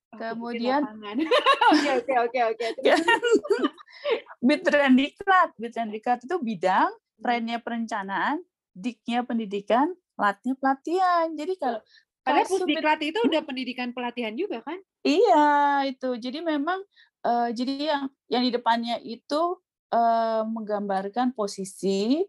Oh, 0.09 0.17
kemudian-. 0.17 0.85
Oke 1.99 2.13
oke 2.17 2.39
oke 2.49 2.63
oke. 2.73 2.81
Terus, 2.81 3.37
Bitrendiklat, 4.41 5.53
Bitrendiklat 5.59 6.19
itu 6.25 6.35
bidang, 6.41 6.89
trennya 7.21 7.61
perencanaan, 7.61 8.41
diknya 8.73 9.21
pendidikan, 9.21 9.93
latnya 10.17 10.57
pelatihan. 10.57 11.29
Jadi 11.37 11.53
kalau 11.61 11.81
Karena 12.25 12.45
pusdiklat 12.45 12.99
itu 13.05 13.19
udah 13.25 13.41
pendidikan 13.41 13.89
pelatihan 13.93 14.33
juga 14.33 14.61
kan? 14.61 14.77
Iya, 15.01 15.87
itu. 15.89 16.17
Jadi 16.19 16.41
memang 16.41 16.81
eh, 17.25 17.49
jadi 17.55 17.73
yang 17.95 18.03
yang 18.31 18.43
di 18.47 18.51
depannya 18.53 18.95
itu 19.01 19.57
eh, 19.89 20.43
menggambarkan 20.45 21.33
posisi 21.33 22.21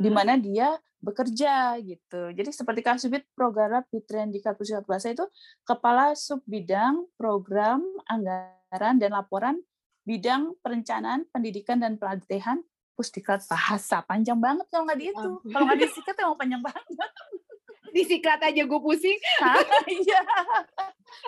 di 0.00 0.08
Hmm. 0.08 0.14
mana 0.14 0.34
dia 0.38 0.78
bekerja 1.04 1.76
gitu. 1.84 2.32
Jadi 2.32 2.48
seperti 2.48 2.80
Kasubit 2.80 3.28
Program 3.36 3.84
Bitren 3.92 4.32
di 4.32 4.40
Pusat 4.40 4.88
Bahasa 4.88 5.12
itu 5.12 5.26
kepala 5.68 6.16
sub 6.16 6.40
bidang 6.48 7.04
program 7.20 7.84
anggaran 8.08 8.96
dan 8.96 9.12
laporan 9.12 9.60
bidang 10.08 10.56
perencanaan 10.64 11.28
pendidikan 11.28 11.76
dan 11.80 12.00
pelatihan 12.00 12.64
Pusdiklat 12.96 13.44
Bahasa. 13.50 14.00
Panjang 14.06 14.38
banget 14.40 14.64
kalau 14.72 14.86
nggak 14.88 14.98
di 14.98 15.06
itu. 15.12 15.30
Kalau 15.52 15.64
nggak 15.68 15.80
disikat 15.82 16.14
emang 16.24 16.38
panjang 16.40 16.62
banget. 16.62 17.10
Disiklat 17.94 18.42
aja 18.42 18.62
gue 18.66 18.80
pusing. 18.82 19.18
Iya. 19.86 20.20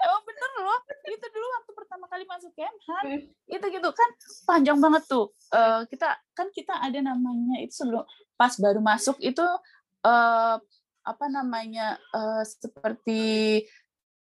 Emang 0.02 0.22
bener 0.26 0.50
loh. 0.66 0.80
Itu 1.06 1.26
dulu 1.30 1.46
waktu 1.62 1.72
pertama 1.78 2.04
kali 2.10 2.26
masuk 2.26 2.50
Kemhan, 2.58 3.30
itu 3.46 3.66
gitu 3.70 3.88
kan 3.94 4.08
panjang 4.42 4.78
banget 4.82 5.06
tuh. 5.06 5.30
Eh, 5.54 5.86
kita 5.86 6.18
kan 6.34 6.50
kita 6.50 6.74
ada 6.82 6.98
namanya 6.98 7.62
itu 7.62 7.70
sebelum 7.70 8.02
pas 8.34 8.50
baru 8.58 8.82
masuk 8.82 9.16
itu 9.22 9.46
eh, 10.02 10.56
apa 11.06 11.26
namanya 11.30 12.02
eh, 12.10 12.42
seperti 12.42 13.22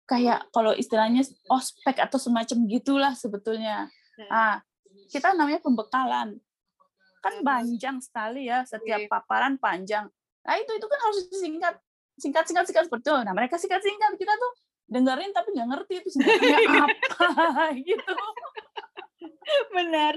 kayak 0.05 0.51
kalau 0.53 0.75
istilahnya 0.75 1.23
ospek 1.49 2.03
atau 2.03 2.19
semacam 2.19 2.57
gitulah 2.67 3.13
sebetulnya. 3.15 3.87
Ah, 4.27 4.59
kita 5.09 5.33
namanya 5.35 5.63
pembekalan. 5.63 6.39
Kan 7.19 7.41
panjang 7.41 7.97
sekali 8.03 8.45
ya, 8.45 8.61
setiap 8.67 9.01
Oke. 9.01 9.09
paparan 9.09 9.57
panjang. 9.57 10.05
Nah, 10.45 10.55
itu 10.61 10.71
itu 10.77 10.85
kan 10.85 10.99
harus 11.01 11.19
disingkat 11.25 11.75
singkat 12.19 12.47
singkat 12.47 12.65
singkat 12.67 12.83
seperti 12.87 13.05
itu. 13.07 13.15
Nah, 13.23 13.33
mereka 13.35 13.55
singkat 13.59 13.81
singkat 13.83 14.15
kita 14.19 14.33
tuh 14.35 14.51
dengerin 14.85 15.33
tapi 15.33 15.49
nggak 15.55 15.69
ngerti 15.73 15.93
itu 16.03 16.09
singkatannya 16.13 16.57
apa 16.85 17.65
gitu. 17.79 18.13
Benar. 19.73 20.13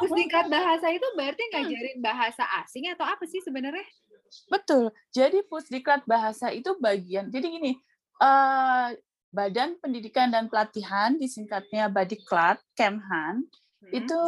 Pusdiklat 0.00 0.46
bahasa 0.52 0.86
itu 0.92 1.06
berarti 1.16 1.42
ngajarin 1.52 1.98
bahasa 2.04 2.44
asing 2.64 2.88
atau 2.92 3.04
apa 3.08 3.24
sih 3.24 3.40
sebenarnya? 3.40 3.84
Betul. 4.48 4.92
Jadi 5.12 5.44
Pusdiklat 5.44 6.08
Bahasa 6.08 6.48
itu 6.48 6.72
bagian. 6.80 7.28
Jadi 7.28 7.46
gini, 7.52 7.72
eh, 8.16 8.88
Badan 9.32 9.76
Pendidikan 9.80 10.28
dan 10.32 10.48
Pelatihan 10.48 11.16
disingkatnya 11.16 11.88
Badiklat 11.88 12.60
Kemhan 12.76 13.48
Hmm. 13.82 13.90
itu 13.90 14.20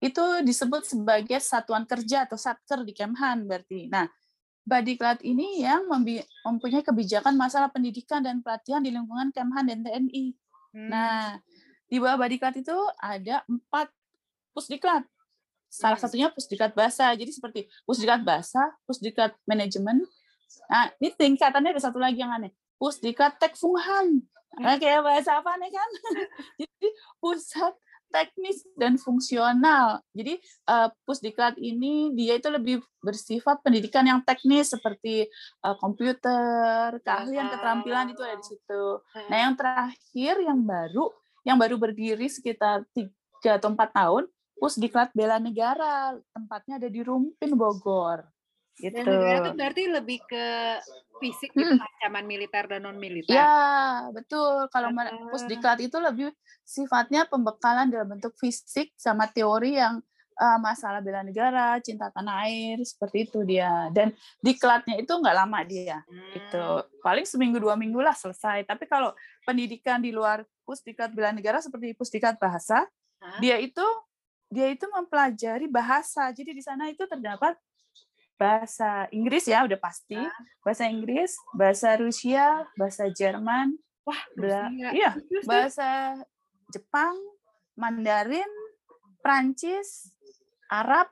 itu 0.00 0.24
disebut 0.40 0.88
sebagai 0.88 1.36
satuan 1.36 1.84
kerja 1.84 2.24
atau 2.24 2.40
satker 2.40 2.80
di 2.80 2.96
Kemhan 2.96 3.44
berarti. 3.44 3.92
Nah, 3.92 4.08
Badiklat 4.66 5.22
ini 5.22 5.62
yang 5.62 5.86
mempunyai 5.86 6.82
kebijakan 6.82 7.38
masalah 7.38 7.70
pendidikan 7.70 8.18
dan 8.18 8.42
pelatihan 8.42 8.82
di 8.82 8.90
lingkungan 8.90 9.30
Kemhan 9.30 9.62
dan 9.70 9.86
TNI. 9.86 10.34
Hmm. 10.74 10.88
Nah, 10.90 11.38
di 11.86 12.02
bawah 12.02 12.18
Badiklat 12.26 12.58
itu 12.58 12.74
ada 12.98 13.46
empat 13.46 13.94
pusdiklat. 14.50 15.06
Salah 15.70 15.94
Hmm. 15.94 16.02
satunya 16.02 16.28
pusdiklat 16.34 16.74
bahasa. 16.74 17.14
Jadi 17.14 17.30
seperti 17.30 17.60
pusdiklat 17.86 18.26
bahasa, 18.26 18.58
pusdiklat 18.90 19.38
manajemen. 19.46 20.02
Nah, 20.66 20.90
ini 20.98 21.14
tingkatannya 21.14 21.70
ada 21.70 21.82
satu 21.86 22.02
lagi 22.02 22.18
yang 22.18 22.34
aneh. 22.34 22.50
Pusdiklat 22.74 23.38
tekfunghan. 23.38 24.26
Nah, 24.58 24.74
kayak 24.82 25.06
bahasa 25.06 25.38
apa 25.38 25.54
nih 25.62 25.70
kan? 25.70 25.88
Jadi 26.58 26.88
pusat 27.22 27.76
teknis 28.10 28.64
dan 28.78 28.96
fungsional. 28.96 30.00
Jadi 30.14 30.38
eh, 30.42 30.88
pusdiklat 31.04 31.58
ini 31.58 32.14
dia 32.14 32.38
itu 32.38 32.48
lebih 32.48 32.82
bersifat 33.02 33.60
pendidikan 33.62 34.06
yang 34.06 34.20
teknis 34.24 34.72
seperti 34.72 35.26
eh, 35.28 35.76
komputer, 35.82 36.98
keahlian, 37.02 37.52
keterampilan 37.52 38.12
itu 38.12 38.22
ada 38.22 38.36
di 38.38 38.46
situ. 38.46 38.84
Nah, 39.30 39.38
yang 39.48 39.54
terakhir 39.54 40.34
yang 40.42 40.60
baru, 40.62 41.06
yang 41.46 41.56
baru 41.60 41.76
berdiri 41.78 42.26
sekitar 42.26 42.86
tiga 42.92 43.58
atau 43.60 43.70
empat 43.70 43.90
tahun, 43.94 44.24
Pusdiklat 44.56 45.12
Bela 45.12 45.36
Negara, 45.36 46.16
tempatnya 46.32 46.80
ada 46.80 46.88
di 46.88 47.04
Rumpin 47.04 47.52
Bogor. 47.54 48.24
Gitu. 48.76 48.92
Dan 48.92 49.08
negara 49.08 49.36
itu 49.40 49.52
berarti 49.56 49.82
lebih 49.88 50.18
ke 50.28 50.46
fisik 51.16 51.50
gitu, 51.50 51.66
Hmm. 51.68 51.80
ancaman 51.80 52.24
militer 52.24 52.64
dan 52.66 52.82
non 52.82 52.96
militer. 52.96 53.32
Ya, 53.32 53.52
betul. 54.10 54.68
Kalau 54.68 54.90
ma- 54.90 55.06
Ah. 55.06 55.28
Pusdiklat 55.28 55.78
itu 55.78 55.96
lebih 55.96 56.28
sifatnya 56.62 57.24
pembekalan 57.24 57.88
dalam 57.88 58.10
bentuk 58.10 58.34
fisik 58.34 58.92
sama 58.94 59.26
teori 59.26 59.76
yang 59.76 59.98
eh, 60.36 60.58
masalah 60.60 61.00
bela 61.00 61.24
negara, 61.24 61.80
cinta 61.80 62.12
tanah 62.12 62.44
air, 62.44 62.76
seperti 62.84 63.24
itu 63.24 63.40
dia. 63.40 63.88
Dan 63.88 64.12
diklatnya 64.38 65.00
itu 65.00 65.08
nggak 65.08 65.32
lama 65.34 65.64
dia. 65.64 66.04
itu 66.36 66.64
paling 67.00 67.24
seminggu 67.24 67.56
dua 67.56 67.72
minggu 67.72 67.96
lah 67.96 68.12
selesai 68.12 68.60
tapi 68.62 68.84
kalau 68.84 69.16
pendidikan 69.42 69.96
di 69.96 70.12
luar 70.12 70.44
pusdiklat 70.62 71.08
bela 71.10 71.32
negara 71.32 71.58
seperti 71.58 71.96
pusdiklat 71.96 72.36
bahasa 72.36 72.84
Hah? 73.16 73.40
dia 73.40 73.56
itu 73.56 73.80
dia 74.46 74.68
itu 74.68 74.84
mempelajari 74.86 75.64
bahasa 75.66 76.28
jadi 76.30 76.52
di 76.52 76.60
sana 76.60 76.86
itu 76.86 77.02
terdapat 77.02 77.56
bahasa 78.36 79.08
Inggris 79.10 79.44
ya 79.44 79.64
udah 79.64 79.76
pasti 79.76 80.14
Ah. 80.14 80.28
bahasa 80.60 80.84
Inggris 80.86 81.32
bahasa 81.52 81.96
Rusia 81.96 82.68
bahasa 82.76 83.08
Jerman 83.08 83.72
Wah, 84.04 84.20
Bela- 84.32 84.68
Rusia. 84.68 84.88
iya 84.92 85.10
bahasa 85.42 86.20
Jepang 86.68 87.16
Mandarin 87.74 88.48
Prancis 89.18 90.12
Arab 90.68 91.08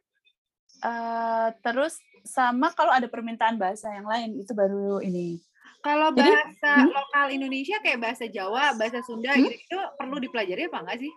eh, 0.81 1.49
terus 1.61 1.97
sama 2.23 2.73
kalau 2.73 2.93
ada 2.93 3.07
permintaan 3.07 3.57
bahasa 3.57 3.89
yang 3.91 4.05
lain 4.05 4.37
itu 4.37 4.53
baru 4.53 5.01
ini 5.01 5.41
Kalau 5.81 6.09
Jadi- 6.11 6.25
bahasa 6.25 6.71
Hmm? 6.81 6.89
lokal 6.91 7.27
Indonesia 7.29 7.77
kayak 7.77 8.01
bahasa 8.01 8.25
Jawa, 8.25 8.73
bahasa 8.73 9.05
Sunda 9.05 9.29
Hmm? 9.31 9.45
gitu 9.45 9.53
itu 9.55 9.79
perlu 9.95 10.17
dipelajari 10.17 10.65
apa 10.65 10.81
enggak 10.81 10.97
sih? 10.99 11.13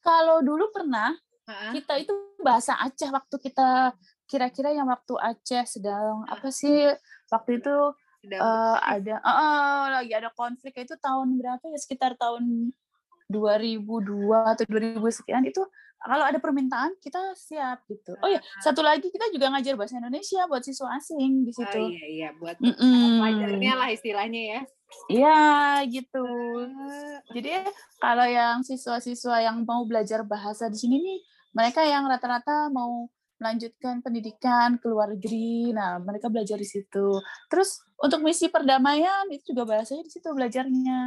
Kalau 0.00 0.42
dulu 0.42 0.66
pernah 0.68 1.14
kita 1.70 1.94
itu 1.96 2.10
bahasa 2.38 2.74
Aceh 2.76 3.06
waktu 3.08 3.38
kita 3.38 3.94
kira-kira 4.28 4.70
yang 4.70 4.86
waktu 4.86 5.16
Aceh 5.16 5.64
sedang 5.80 6.28
apa 6.28 6.52
sih 6.52 6.92
waktu 7.32 7.64
itu 7.64 7.74
Sedang 8.20 8.40
eh, 8.44 8.76
ada 8.82 9.14
eh, 9.18 9.84
lagi 9.96 10.12
ada 10.12 10.28
konflik 10.36 10.76
itu 10.76 10.94
tahun 11.00 11.40
berapa 11.40 11.64
ya 11.64 11.78
sekitar 11.80 12.14
tahun 12.20 12.70
2002 13.28 14.52
atau 14.52 14.64
2000 14.68 15.00
sekian 15.12 15.44
itu 15.44 15.60
kalau 15.98 16.22
ada 16.22 16.38
permintaan 16.38 16.94
kita 17.02 17.34
siap 17.34 17.82
gitu. 17.90 18.14
Oh 18.22 18.30
ya 18.30 18.38
satu 18.62 18.86
lagi 18.86 19.10
kita 19.10 19.34
juga 19.34 19.50
ngajar 19.50 19.74
bahasa 19.74 19.98
Indonesia 19.98 20.46
buat 20.46 20.62
siswa 20.62 20.94
asing 20.94 21.42
di 21.42 21.50
Oh, 21.50 21.56
situ. 21.58 21.80
iya 21.90 22.04
iya 22.06 22.28
buat 22.38 22.54
Mm-mm. 22.62 23.18
pelajarnya 23.18 23.72
lah 23.74 23.88
istilahnya 23.90 24.42
ya. 24.56 24.60
Iya 25.10 25.38
gitu. 25.90 26.24
Eh, 26.64 27.18
Jadi 27.34 27.50
kalau 27.98 28.24
yang 28.24 28.62
siswa-siswa 28.62 29.42
yang 29.42 29.66
mau 29.66 29.84
belajar 29.84 30.22
bahasa 30.24 30.70
di 30.70 30.78
sini 30.80 30.96
nih, 31.02 31.18
mereka 31.52 31.82
yang 31.84 32.06
rata-rata 32.06 32.70
mau 32.70 33.10
melanjutkan 33.38 34.02
pendidikan 34.02 34.76
ke 34.82 34.86
luar 34.90 35.14
negeri, 35.14 35.70
nah 35.70 35.96
mereka 36.02 36.26
belajar 36.26 36.58
di 36.58 36.66
situ. 36.66 37.22
Terus 37.46 37.78
untuk 37.98 38.22
misi 38.22 38.50
perdamaian 38.50 39.26
itu 39.30 39.54
juga 39.54 39.74
bahasanya 39.74 40.04
di 40.06 40.12
situ 40.12 40.26
belajarnya. 40.30 41.02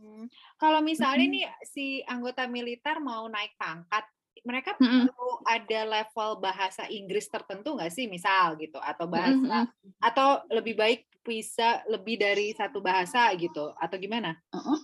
hmm. 0.00 0.24
Kalau 0.56 0.80
misalnya 0.80 1.28
Mm-mm. 1.28 1.36
nih 1.36 1.46
si 1.68 1.86
anggota 2.08 2.48
militer 2.48 3.00
mau 3.04 3.28
naik 3.28 3.56
pangkat, 3.60 4.04
mereka 4.44 4.76
Mm-mm. 4.76 5.08
perlu 5.08 5.30
ada 5.44 5.80
level 5.88 6.30
bahasa 6.40 6.84
Inggris 6.88 7.28
tertentu 7.28 7.76
nggak 7.76 7.92
sih, 7.92 8.08
misal 8.08 8.56
gitu, 8.60 8.80
atau 8.80 9.08
bahasa 9.08 9.68
Mm-mm. 9.68 10.00
atau 10.00 10.44
lebih 10.52 10.76
baik 10.76 11.08
bisa 11.24 11.80
lebih 11.88 12.20
dari 12.20 12.52
satu 12.52 12.84
bahasa 12.84 13.32
gitu, 13.36 13.72
atau 13.76 13.96
gimana? 13.96 14.36
Uh-uh. 14.52 14.80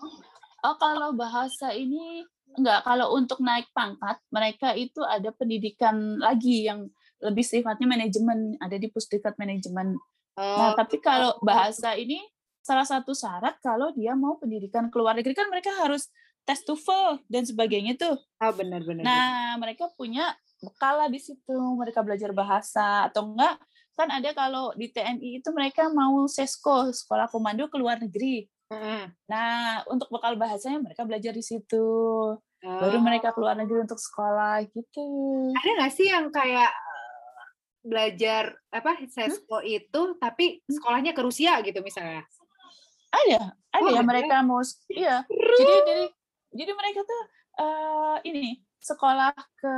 Oh, 0.61 0.77
kalau 0.77 1.17
bahasa 1.17 1.73
ini 1.73 2.25
enggak, 2.57 2.81
kalau 2.83 3.15
untuk 3.15 3.39
naik 3.43 3.69
pangkat, 3.71 4.19
mereka 4.33 4.75
itu 4.75 5.03
ada 5.05 5.31
pendidikan 5.35 6.19
lagi 6.19 6.67
yang 6.67 6.91
lebih 7.21 7.45
sifatnya 7.45 7.87
manajemen, 7.87 8.57
ada 8.59 8.81
di 8.81 8.89
pusdikat 8.89 9.37
manajemen. 9.37 10.01
Nah, 10.41 10.73
Oh, 10.73 10.75
tapi 10.75 11.03
kalau 11.05 11.37
bahasa 11.45 11.93
ini 11.99 12.23
salah 12.65 12.87
satu 12.87 13.13
syarat 13.13 13.61
kalau 13.61 13.93
dia 13.93 14.17
mau 14.17 14.41
pendidikan 14.41 14.89
ke 14.89 14.97
luar 14.97 15.17
negeri 15.17 15.37
kan 15.37 15.49
mereka 15.53 15.73
harus 15.81 16.09
tes 16.49 16.65
TOEFL 16.65 17.25
dan 17.29 17.45
sebagainya 17.45 18.01
tuh. 18.01 18.17
oh 18.17 18.53
benar-benar. 18.57 19.05
Nah, 19.05 19.61
mereka 19.61 19.93
punya 19.93 20.33
bekal 20.61 20.97
lah 20.97 21.09
di 21.13 21.21
situ, 21.21 21.57
mereka 21.77 22.01
belajar 22.01 22.33
bahasa 22.33 23.09
atau 23.09 23.33
enggak 23.33 23.61
kan 24.01 24.09
ada 24.09 24.33
kalau 24.33 24.73
di 24.73 24.89
TNI 24.89 25.45
itu 25.45 25.49
mereka 25.53 25.93
mau 25.93 26.25
sesko 26.25 26.89
sekolah 26.89 27.29
komando 27.29 27.69
ke 27.69 27.77
luar 27.77 28.01
negeri. 28.01 28.49
Nah, 29.27 29.83
untuk 29.91 30.07
bekal 30.09 30.39
bahasanya 30.39 30.79
mereka 30.79 31.03
belajar 31.03 31.35
di 31.35 31.43
situ. 31.43 31.87
Baru 32.61 33.01
Oh. 33.01 33.03
mereka 33.03 33.33
keluar 33.33 33.57
negeri 33.57 33.89
untuk 33.89 33.97
sekolah 33.97 34.61
gitu. 34.69 35.07
ada 35.57 35.71
nggak 35.81 35.93
sih 35.97 36.13
yang 36.13 36.29
kayak 36.29 36.69
eh, 36.69 37.41
belajar 37.81 38.53
apa 38.69 39.01
sesko 39.09 39.65
itu 39.65 40.01
tapi 40.21 40.61
sekolahnya 40.69 41.17
ke 41.17 41.23
Rusia 41.25 41.57
gitu 41.65 41.81
misalnya? 41.81 42.21
Ada, 43.11 43.57
ada 43.75 43.81
Oh, 43.81 43.91
ya 43.91 44.05
ada? 44.05 44.07
mereka 44.07 44.45
mau 44.45 44.61
iya. 44.93 45.25
Jadi 45.27 45.75
jadi 45.89 46.05
jadi 46.53 46.73
mereka 46.77 47.01
tuh 47.03 47.23
eh, 47.59 48.17
ini 48.29 48.45
sekolah 48.77 49.33
ke 49.57 49.73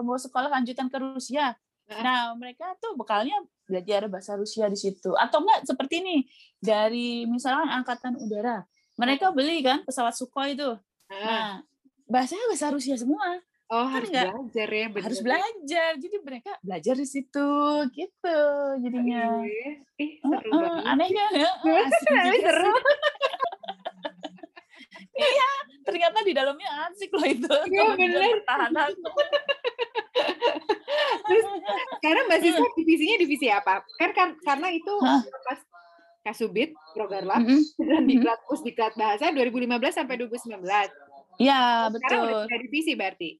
mau 0.00 0.16
sekolah 0.16 0.48
lanjutan 0.48 0.88
ke 0.88 0.96
Rusia. 0.96 1.52
Nah, 1.86 2.32
mereka 2.34 2.72
tuh 2.76 2.94
bekalnya 2.94 3.36
belajar 3.64 4.08
bahasa 4.08 4.34
Rusia 4.34 4.66
di 4.66 4.76
situ. 4.76 5.12
Atau 5.14 5.40
enggak 5.40 5.64
seperti 5.64 6.00
ini 6.00 6.16
dari 6.56 7.24
misalnya 7.24 7.74
angkatan 7.74 8.16
udara. 8.16 8.64
Mereka 8.94 9.30
beli 9.30 9.60
kan 9.60 9.82
pesawat 9.82 10.14
Sukhoi 10.14 10.54
itu. 10.54 10.70
Nah, 11.06 11.60
bahasanya 12.06 12.46
bahasa 12.46 12.70
Rusia 12.70 12.94
semua. 12.94 13.40
oh 13.66 13.88
kan 13.88 13.96
harus 13.96 14.12
nggak- 14.12 14.28
belajar 14.28 14.68
ya, 14.70 14.86
bener. 14.86 15.02
Harus 15.02 15.20
belajar. 15.20 15.90
Jadi 15.96 16.16
mereka 16.20 16.52
belajar 16.60 16.94
di 16.94 17.06
situ 17.06 17.48
gitu 17.90 18.38
jadinya. 18.78 19.40
Iya. 19.40 19.70
Ih 19.98 20.12
seru 20.20 20.36
Heeh, 20.36 20.60
banget. 20.60 20.84
aneh 20.86 21.08
kan? 21.10 21.30
Juga 21.64 21.82
seru. 21.98 22.72
sih. 22.76 22.84
Ternyata 25.84 26.18
di 26.22 26.32
dalamnya 26.32 26.70
asik 26.86 27.12
loh 27.12 27.24
itu. 27.24 27.48
Iya, 27.66 27.82
bener. 27.94 28.20
Pertahanan. 28.40 28.90
Terus 31.24 31.46
sekarang 32.00 32.24
Mbak 32.28 32.40
Siswa 32.44 32.68
divisinya 32.76 33.16
divisi 33.16 33.46
apa? 33.48 33.80
Kan, 33.96 34.10
kan 34.12 34.28
karena 34.44 34.68
itu 34.72 34.92
pas 35.44 35.60
Kasubit, 36.24 36.72
Progarlab, 36.96 37.44
Mm-mm. 37.44 37.60
dan 37.76 38.02
Mhm. 38.04 38.08
diklat 38.08 38.40
Pusdiklat 38.48 38.96
Bahasa 38.96 39.28
2015 39.28 39.92
sampai 39.92 40.16
2019. 40.16 40.88
Ya, 41.36 41.92
Sekarang 41.92 42.20
udah 42.24 42.48
betul. 42.48 42.60
divisi 42.64 42.92
berarti. 42.96 43.30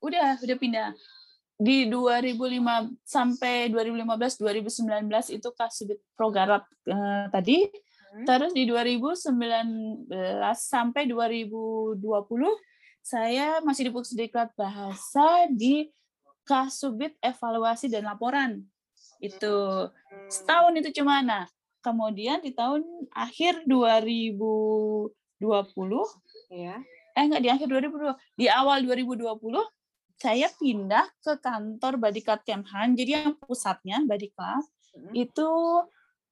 Udah, 0.00 0.40
udah 0.40 0.56
pindah. 0.56 0.88
Di 1.60 1.84
2005 1.92 2.88
sampai 3.04 3.68
2015 3.68 4.40
2019 4.40 5.28
itu 5.28 5.48
Kasubit 5.52 6.00
Progarap 6.16 6.64
eh, 6.88 7.28
tadi. 7.28 7.68
Hmm. 8.10 8.24
Terus 8.24 8.56
di 8.56 8.64
2019 8.64 10.08
sampai 10.56 11.04
2020 11.04 12.00
saya 13.04 13.60
masih 13.60 13.88
di 13.88 13.92
Pusdiklat 13.92 14.56
Bahasa 14.56 15.44
di 15.52 15.92
Kasubit 16.50 17.14
Evaluasi 17.22 17.86
dan 17.86 18.02
Laporan. 18.04 18.66
Itu 19.22 19.86
Hmm. 19.86 20.26
setahun 20.26 20.74
itu 20.74 20.90
cuma 20.98 21.22
nah. 21.22 21.46
Kemudian 21.80 22.42
di 22.42 22.50
tahun 22.52 22.82
akhir 23.08 23.64
2020 23.64 26.04
Ya. 26.50 26.82
eh 27.14 27.22
enggak 27.22 27.40
di 27.40 27.48
akhir 27.48 27.66
2020 27.70 28.12
di 28.34 28.44
awal 28.46 28.82
2020 28.82 29.62
saya 30.18 30.50
pindah 30.52 31.06
ke 31.22 31.38
kantor 31.38 31.96
Badikat 31.96 32.42
Kemhan 32.44 32.92
jadi 32.92 33.10
yang 33.22 33.32
pusatnya 33.38 34.02
Badikat 34.04 34.60
Hmm. 34.90 35.14
itu 35.14 35.48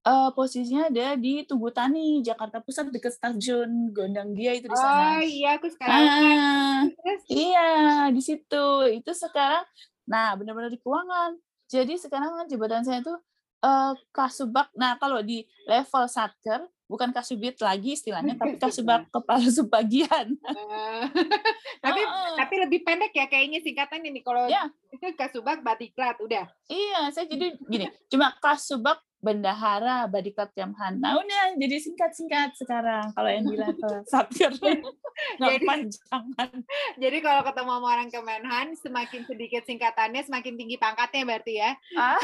eh, 0.02 0.30
posisinya 0.34 0.90
ada 0.90 1.14
di 1.14 1.46
Tugu 1.46 1.70
Tani 1.70 2.18
Jakarta 2.20 2.58
Pusat 2.58 2.90
dekat 2.90 3.14
stasiun 3.14 3.90
Gondang 3.90 4.34
Dia 4.34 4.52
itu 4.52 4.66
di 4.66 4.72
Oh 4.72 4.76
sana 4.76 5.22
iya, 5.22 5.54
aku 5.54 5.70
sekarang 5.70 6.02
ah 6.02 6.82
Terus, 6.90 7.22
iya 7.30 7.68
di 8.10 8.18
situ 8.18 8.66
itu 8.90 9.10
sekarang 9.14 9.62
nah 10.08 10.32
benar-benar 10.34 10.72
di 10.72 10.80
keuangan. 10.80 11.36
Jadi 11.68 12.00
sekarang 12.00 12.32
kan 12.32 12.46
jabatan 12.48 12.82
saya 12.82 13.04
itu 13.04 13.12
eh, 13.60 13.92
kasubag 14.10 14.72
nah 14.72 14.96
kalau 14.96 15.20
di 15.20 15.44
level 15.68 16.08
satker 16.08 16.64
bukan 16.88 17.12
kasubit 17.12 17.60
lagi 17.60 17.92
istilahnya 17.92 18.34
tapi 18.40 18.56
kasubag 18.62 19.04
kepala 19.12 19.44
subbagian 19.52 20.32
eh, 20.40 21.04
tapi 21.84 22.00
Heeh. 22.00 22.34
tapi 22.40 22.54
lebih 22.64 22.80
pendek 22.80 23.12
ya 23.12 23.28
kayaknya 23.28 23.60
singkatan 23.60 24.00
ini 24.00 24.24
kalau 24.24 24.48
itu 24.94 25.06
Kasubag 25.14 25.60
Batiklat 25.60 26.16
udah. 26.18 26.48
Iya, 26.68 27.12
saya 27.12 27.28
jadi 27.28 27.54
gini, 27.68 27.86
cuma 28.08 28.32
kasubag 28.40 28.98
bendahara 29.18 30.06
Badikat 30.06 30.54
Kemhan. 30.54 31.02
Nah 31.02 31.18
udah 31.18 31.58
jadi 31.58 31.76
singkat-singkat 31.82 32.54
sekarang 32.54 33.10
kalau 33.12 33.26
yang 33.26 33.44
di 33.50 33.58
level 33.58 34.02
satker 34.12 34.54
nggak 35.38 35.50
Jadi- 35.58 35.66
panjangan. 35.66 36.50
Jadi 37.02 37.18
kalau 37.18 37.42
ketemu 37.42 37.70
sama 37.74 37.88
orang 37.90 38.08
Kemenhan 38.10 38.66
semakin 38.78 39.22
sedikit 39.26 39.62
singkatannya 39.66 40.22
semakin 40.22 40.54
tinggi 40.54 40.76
pangkatnya 40.78 41.22
berarti 41.26 41.52
ya. 41.58 41.70
Ah, 41.98 42.18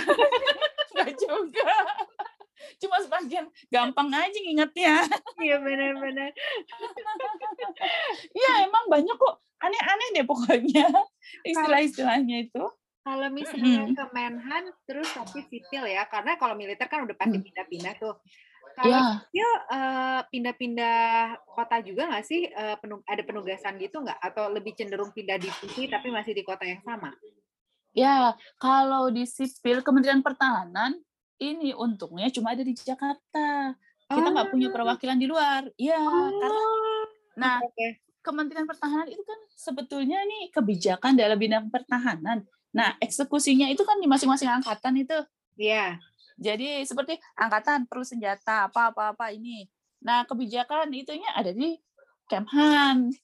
nggak 0.95 1.11
juga. 1.19 1.75
Cuma 2.79 2.97
sebagian 3.03 3.51
gampang 3.69 4.09
aja 4.15 4.39
ngingetnya. 4.41 5.03
Iya 5.43 5.59
benar-benar. 5.59 6.31
Iya 8.31 8.53
emang 8.71 8.87
banyak 8.89 9.17
kok 9.19 9.35
aneh-aneh 9.61 10.09
deh 10.15 10.25
pokoknya 10.25 10.87
istilah-istilahnya 11.43 12.49
itu. 12.49 12.65
Kalau 13.05 13.29
misalnya 13.29 13.85
Mm-mm. 13.85 13.93
Kemenhan 13.95 14.65
terus 14.89 15.13
tapi 15.13 15.45
sipil 15.45 15.85
ya, 15.85 16.09
karena 16.09 16.41
kalau 16.41 16.57
militer 16.57 16.89
kan 16.89 17.05
udah 17.05 17.13
pasti 17.13 17.37
Hmm. 17.37 17.45
pindah-pindah 17.45 17.95
tuh. 18.01 18.17
Kalau 18.75 18.91
Ya, 18.91 19.01
sipil 19.21 19.51
eh, 19.71 20.21
pindah-pindah 20.33 20.97
kota 21.47 21.77
juga 21.79 22.09
nggak 22.09 22.25
sih? 22.25 22.49
Eh, 22.49 22.77
penu- 22.81 23.05
ada 23.05 23.23
penugasan 23.23 23.77
gitu 23.77 24.01
nggak? 24.01 24.19
Atau 24.19 24.49
lebih 24.51 24.73
cenderung 24.73 25.13
pindah 25.13 25.37
divisi 25.37 25.87
tapi 25.87 26.09
masih 26.09 26.33
di 26.33 26.43
kota 26.43 26.65
yang 26.65 26.81
sama? 26.81 27.13
ya 27.95 28.35
kalau 28.59 29.07
di 29.07 29.23
sipil 29.23 29.79
Kementerian 29.79 30.19
Pertahanan 30.19 30.99
ini 31.39 31.71
untungnya 31.71 32.27
cuma 32.27 32.51
ada 32.51 32.67
di 32.67 32.75
Jakarta. 32.75 33.71
Kita 34.05 34.29
nggak 34.35 34.51
punya 34.51 34.67
perwakilan 34.69 35.15
di 35.15 35.31
luar. 35.31 35.63
Iya, 35.79 36.03
karena 36.03 36.49
Oh, 36.51 37.03
nah 37.37 37.63
oke. 37.63 38.03
Kementerian 38.19 38.67
Pertahanan 38.67 39.07
itu 39.07 39.23
kan 39.23 39.39
sebetulnya 39.55 40.27
nih 40.27 40.51
kebijakan 40.51 41.15
dalam 41.15 41.39
bidang 41.39 41.71
pertahanan. 41.71 42.43
Nah, 42.75 42.99
eksekusinya 42.99 43.71
itu 43.71 43.87
kan 43.87 44.03
di 44.03 44.11
masing-masing 44.11 44.51
angkatan 44.51 44.99
itu. 44.99 45.19
Iya. 45.55 46.03
Jadi 46.35 46.83
seperti 46.83 47.15
angkatan 47.39 47.87
perlu 47.87 48.03
senjata 48.03 48.67
apa-apa-apa 48.67 49.31
ini. 49.31 49.71
Nah, 50.03 50.27
kebijakan 50.27 50.91
itunya 50.91 51.31
ada 51.31 51.55
di 51.55 51.79
Kemhan. 52.27 53.15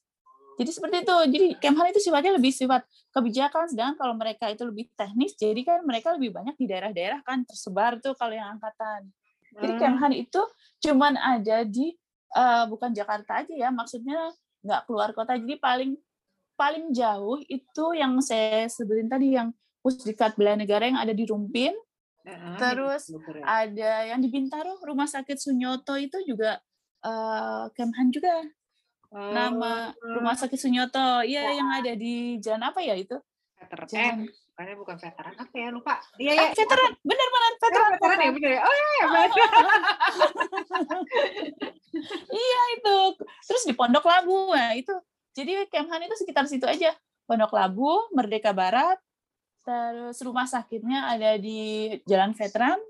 Jadi 0.54 0.70
seperti 0.70 0.96
itu. 1.02 1.16
Jadi 1.34 1.46
Kemhan 1.58 1.90
itu 1.90 1.98
sifatnya 1.98 2.38
lebih 2.38 2.54
sifat 2.54 2.86
kebijakan, 3.10 3.66
sedangkan 3.66 3.96
kalau 3.98 4.14
mereka 4.14 4.46
itu 4.46 4.62
lebih 4.62 4.86
teknis, 4.94 5.34
jadi 5.34 5.58
kan 5.66 5.82
mereka 5.82 6.14
lebih 6.14 6.30
banyak 6.30 6.54
di 6.54 6.70
daerah-daerah 6.70 7.26
kan 7.26 7.42
tersebar 7.42 7.98
tuh 7.98 8.14
kalau 8.14 8.36
yang 8.36 8.54
angkatan. 8.54 9.10
Jadi 9.58 9.72
Hmm. 9.74 9.80
Kemhan 9.82 10.12
itu 10.14 10.42
cuman 10.86 11.18
ada 11.18 11.66
di 11.66 11.98
eh, 12.30 12.64
bukan 12.70 12.94
Jakarta 12.94 13.42
aja 13.42 13.50
ya, 13.50 13.74
maksudnya 13.74 14.30
nggak 14.62 14.86
keluar 14.86 15.10
kota. 15.10 15.34
Jadi 15.34 15.58
paling 15.58 15.98
paling 16.60 16.92
jauh 16.92 17.40
itu 17.48 17.84
yang 17.96 18.20
saya 18.20 18.68
sebutin 18.68 19.08
tadi 19.08 19.32
yang 19.32 19.48
Pusdikat 19.80 20.36
Bela 20.36 20.60
Negara 20.60 20.84
yang 20.84 21.00
ada 21.00 21.16
di 21.16 21.24
Rumpin, 21.24 21.72
Heeh, 22.28 22.56
terus 22.60 23.08
bener. 23.08 23.40
ada 23.40 24.04
yang 24.04 24.20
di 24.20 24.28
Bintaro 24.28 24.76
Rumah 24.84 25.08
Sakit 25.08 25.40
Sunyoto 25.40 25.96
itu 25.96 26.20
juga 26.28 26.60
eh, 27.00 27.64
Kemhan 27.72 28.12
juga 28.12 28.44
Oh, 29.10 29.34
nama 29.34 29.90
Rumah 29.98 30.38
Sakit 30.38 30.54
Sunyoto. 30.54 31.26
Iya 31.26 31.50
yang 31.50 31.66
ada 31.74 31.98
di 31.98 32.38
jalan 32.38 32.62
apa 32.62 32.78
ya 32.78 32.94
itu? 32.94 33.18
veteran. 33.58 33.90
Eh, 33.90 34.30
bukannya 34.54 34.74
bukan 34.78 34.96
veteran 35.02 35.34
apa 35.34 35.50
ya? 35.50 35.68
Lupa. 35.74 35.98
Iya, 36.14 36.30
eh, 36.30 36.38
iya. 36.38 36.54
veteran, 36.54 36.94
benar-benar 37.02 37.50
Oh, 37.50 37.58
veteran. 37.58 37.90
veteran 37.90 38.18
ya, 38.22 38.30
bener 38.30 38.50
ya. 38.54 38.60
Oh 38.62 38.70
iya, 38.70 38.86
ya. 38.94 39.06
Iya 42.30 42.60
itu. 42.78 42.98
Terus 43.50 43.62
di 43.66 43.74
Pondok 43.74 44.06
Labu, 44.06 44.54
nah 44.54 44.78
itu. 44.78 44.94
Jadi 45.34 45.66
Kemhan 45.70 46.06
itu 46.06 46.16
sekitar 46.18 46.44
situ 46.50 46.66
aja. 46.66 46.94
Pondok 47.24 47.54
Labu, 47.54 48.10
Merdeka 48.10 48.50
Barat, 48.50 48.98
terus 49.62 50.18
rumah 50.26 50.50
sakitnya 50.50 51.06
ada 51.14 51.38
di 51.38 51.94
Jalan 52.02 52.34
Veteran, 52.34 52.80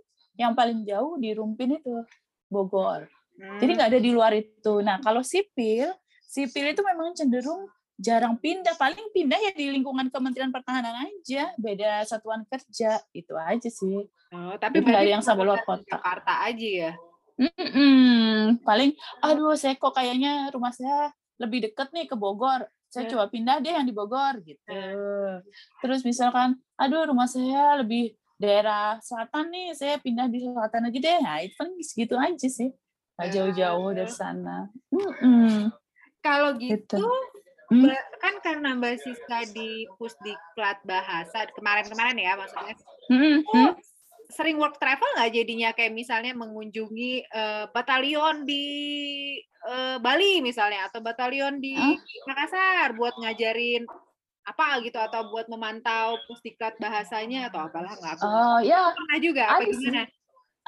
yang 0.40 0.56
paling 0.56 0.88
jauh 0.88 1.20
di 1.20 1.36
Rumpin 1.36 1.76
itu, 1.76 2.00
Bogor. 2.48 3.04
Jadi 3.36 3.70
nggak 3.76 3.90
ada 3.92 4.00
di 4.00 4.10
luar 4.12 4.32
itu. 4.32 4.80
Nah 4.80 4.96
kalau 5.04 5.20
sipil, 5.20 5.92
sipil 6.24 6.72
itu 6.72 6.80
memang 6.80 7.12
cenderung 7.12 7.68
jarang 8.00 8.34
pindah 8.40 8.72
paling 8.80 9.12
pindah 9.12 9.36
ya 9.36 9.52
di 9.52 9.68
lingkungan 9.68 10.08
Kementerian 10.08 10.48
Pertahanan 10.48 11.04
aja 11.04 11.52
beda 11.60 12.00
satuan 12.08 12.48
kerja 12.48 12.96
itu 13.12 13.36
aja 13.36 13.68
sih 13.68 14.08
oh, 14.32 14.56
tapi 14.56 14.80
nggak 14.80 15.04
ada 15.04 15.12
yang 15.20 15.24
sampai 15.24 15.44
luar 15.44 15.60
kota 15.68 15.84
Jakarta 15.84 16.48
aja 16.48 16.68
ya 16.88 16.92
Mm-mm. 17.36 18.64
paling 18.64 18.96
aduh 19.20 19.52
saya 19.52 19.76
kok 19.76 19.92
kayaknya 19.92 20.48
rumah 20.48 20.72
saya 20.72 21.12
lebih 21.40 21.58
deket 21.64 21.88
nih 21.90 22.04
ke 22.04 22.14
Bogor 22.14 22.62
saya 22.86 23.06
Hmm. 23.06 23.12
coba 23.16 23.24
pindah 23.26 23.56
deh 23.58 23.72
yang 23.72 23.86
di 23.86 23.94
Bogor 23.94 24.38
gitu 24.40 24.60
Hmm. 24.68 25.40
terus 25.80 26.02
misalkan 26.02 26.54
aduh 26.76 27.08
rumah 27.08 27.24
saya 27.24 27.80
lebih 27.80 28.12
daerah 28.36 29.00
selatan 29.00 29.48
nih 29.48 29.72
saya 29.72 29.96
pindah 29.96 30.26
di 30.26 30.38
selatan 30.40 30.86
aja 30.86 30.98
deh 30.98 31.18
nah 31.18 31.38
itu 31.38 31.54
kan 31.54 31.68
segitu 31.80 32.14
aja 32.14 32.48
sih 32.48 32.70
nggak 33.16 33.26
Ah. 33.26 33.32
jauh-jauh 33.32 33.90
dari 33.92 34.08
sana 34.10 34.56
Mm-mm. 34.88 35.68
kalau 36.20 36.56
gitu 36.56 37.00
Gitu. 37.00 37.08
Hmm? 37.70 37.86
Kan 38.18 38.34
karena 38.42 38.74
Mbak 38.74 38.98
Siska 38.98 39.46
di 39.54 39.86
Pusdiklat 39.94 40.82
Bahasa 40.82 41.46
kemarin-kemarin 41.54 42.18
ya 42.18 42.34
maksudnya 42.34 42.74
Mm-mm. 43.06 43.46
tuh 43.46 43.78
sering 44.30 44.56
work 44.56 44.78
travel 44.78 45.06
nggak 45.18 45.34
jadinya 45.34 45.70
kayak 45.74 45.92
misalnya 45.92 46.32
mengunjungi 46.32 47.26
eh, 47.26 47.64
batalion 47.74 48.46
di 48.46 48.64
eh, 49.44 49.96
Bali 49.98 50.40
misalnya 50.40 50.88
atau 50.88 51.02
batalion 51.02 51.58
di 51.58 51.74
Hah? 51.76 51.98
Makassar 52.30 52.94
buat 52.94 53.14
ngajarin 53.18 53.84
apa 54.46 54.80
gitu 54.82 54.96
atau 54.96 55.28
buat 55.30 55.46
memantau 55.46 56.16
pusdiklat 56.26 56.74
bahasanya 56.80 57.52
atau 57.52 57.68
apalah 57.68 57.92
nggak 57.92 58.12
aku 58.18 58.24
oh 58.24 58.58
ya 58.64 58.90
pernah 58.90 59.18
juga 59.20 59.42
apa 59.46 59.68
sih. 59.68 59.76
gimana? 59.78 60.02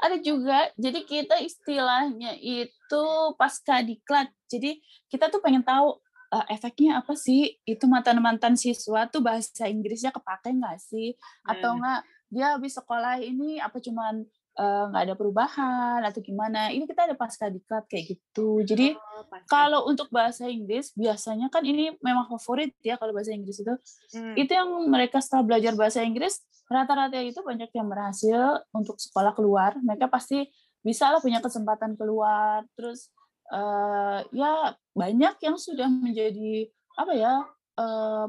ada 0.03 0.17
juga 0.19 0.59
jadi 0.77 0.99
kita 1.03 1.35
istilahnya 1.41 2.37
itu 2.39 3.03
pasca 3.35 3.81
diklat 3.81 4.29
jadi 4.47 4.77
kita 5.09 5.27
tuh 5.33 5.41
pengen 5.41 5.65
tahu 5.65 5.99
eh, 6.31 6.45
efeknya 6.53 7.01
apa 7.01 7.17
sih 7.17 7.57
itu 7.65 7.85
mantan 7.89 8.21
mantan 8.21 8.53
siswa 8.53 9.09
tuh 9.09 9.25
bahasa 9.25 9.65
Inggrisnya 9.65 10.13
kepake 10.13 10.53
nggak 10.53 10.79
sih 10.79 11.17
atau 11.43 11.75
Hmm. 11.75 12.03
Dia 12.33 12.57
habis 12.57 12.73
sekolah 12.73 13.21
ini 13.21 13.61
apa 13.61 13.77
cuman 13.77 14.25
nggak 14.53 15.03
ada 15.09 15.15
perubahan 15.17 15.99
atau 16.05 16.21
gimana? 16.21 16.69
Ini 16.69 16.85
kita 16.85 17.09
ada 17.09 17.17
pasca 17.17 17.49
diklat 17.49 17.89
kayak 17.89 18.17
gitu. 18.17 18.61
Jadi 18.61 18.93
Oh, 19.23 19.25
kalau 19.49 19.89
untuk 19.89 20.13
bahasa 20.13 20.45
Inggris 20.45 20.93
biasanya 20.93 21.49
kan 21.49 21.65
ini 21.65 21.97
memang 22.05 22.29
favorit 22.29 22.75
ya 22.85 22.99
kalau 23.01 23.15
bahasa 23.15 23.33
Inggris 23.33 23.61
itu. 23.61 23.73
Hmm. 24.13 24.37
itu 24.37 24.51
yang 24.53 24.69
mereka 24.89 25.17
setelah 25.23 25.41
belajar 25.47 25.73
bahasa 25.73 26.05
Inggris 26.05 26.43
rata-rata 26.69 27.17
itu 27.17 27.41
banyak 27.41 27.69
yang 27.73 27.87
berhasil 27.89 28.61
untuk 28.69 29.01
sekolah 29.01 29.33
keluar. 29.33 29.73
Mereka 29.81 30.05
pasti 30.05 30.45
bisa 30.85 31.09
lah 31.09 31.17
punya 31.17 31.41
kesempatan 31.41 31.97
keluar. 31.97 32.61
Terus 32.77 33.09
eh, 33.49 34.19
ya 34.37 34.77
banyak 34.93 35.35
yang 35.41 35.57
sudah 35.57 35.89
menjadi 35.89 36.69
apa 36.93 37.13
ya 37.17 37.33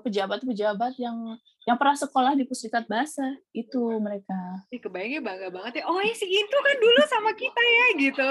pejabat-pejabat 0.00 0.96
yang 0.96 1.36
yang 1.64 1.80
pernah 1.80 1.96
sekolah 1.96 2.32
di 2.36 2.44
pusdikat 2.44 2.84
bahasa 2.84 3.24
itu 3.56 3.80
mereka 3.96 4.36
Ih, 4.68 4.80
kebayangnya 4.84 5.20
bangga 5.24 5.48
banget 5.48 5.72
ya. 5.80 5.84
Oh, 5.88 5.96
si 6.12 6.28
itu 6.28 6.56
kan 6.60 6.76
dulu 6.76 7.00
sama 7.08 7.32
kita 7.32 7.62
ya 7.64 7.86
gitu. 7.96 8.28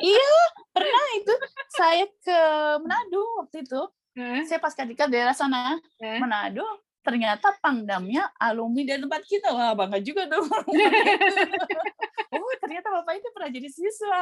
iya 0.00 0.32
pernah 0.72 1.04
itu 1.20 1.34
saya 1.68 2.04
ke 2.08 2.40
Manado 2.80 3.22
waktu 3.44 3.56
itu 3.68 3.82
Hah? 4.16 4.42
saya 4.48 4.58
pas 4.58 4.72
ketika 4.72 5.04
daerah 5.04 5.36
sana 5.36 5.76
Hah? 5.76 6.18
Manado 6.18 6.64
ternyata 7.00 7.56
pangdamnya 7.64 8.28
alumni 8.36 8.84
dari 8.84 9.00
tempat 9.00 9.22
kita 9.24 9.52
wah 9.56 9.72
bangga 9.72 10.00
juga 10.04 10.28
tuh 10.28 10.44
oh 12.36 12.54
ternyata 12.60 12.88
bapak 12.92 13.14
itu 13.20 13.28
pernah 13.32 13.50
jadi 13.52 13.68
siswa 13.72 14.20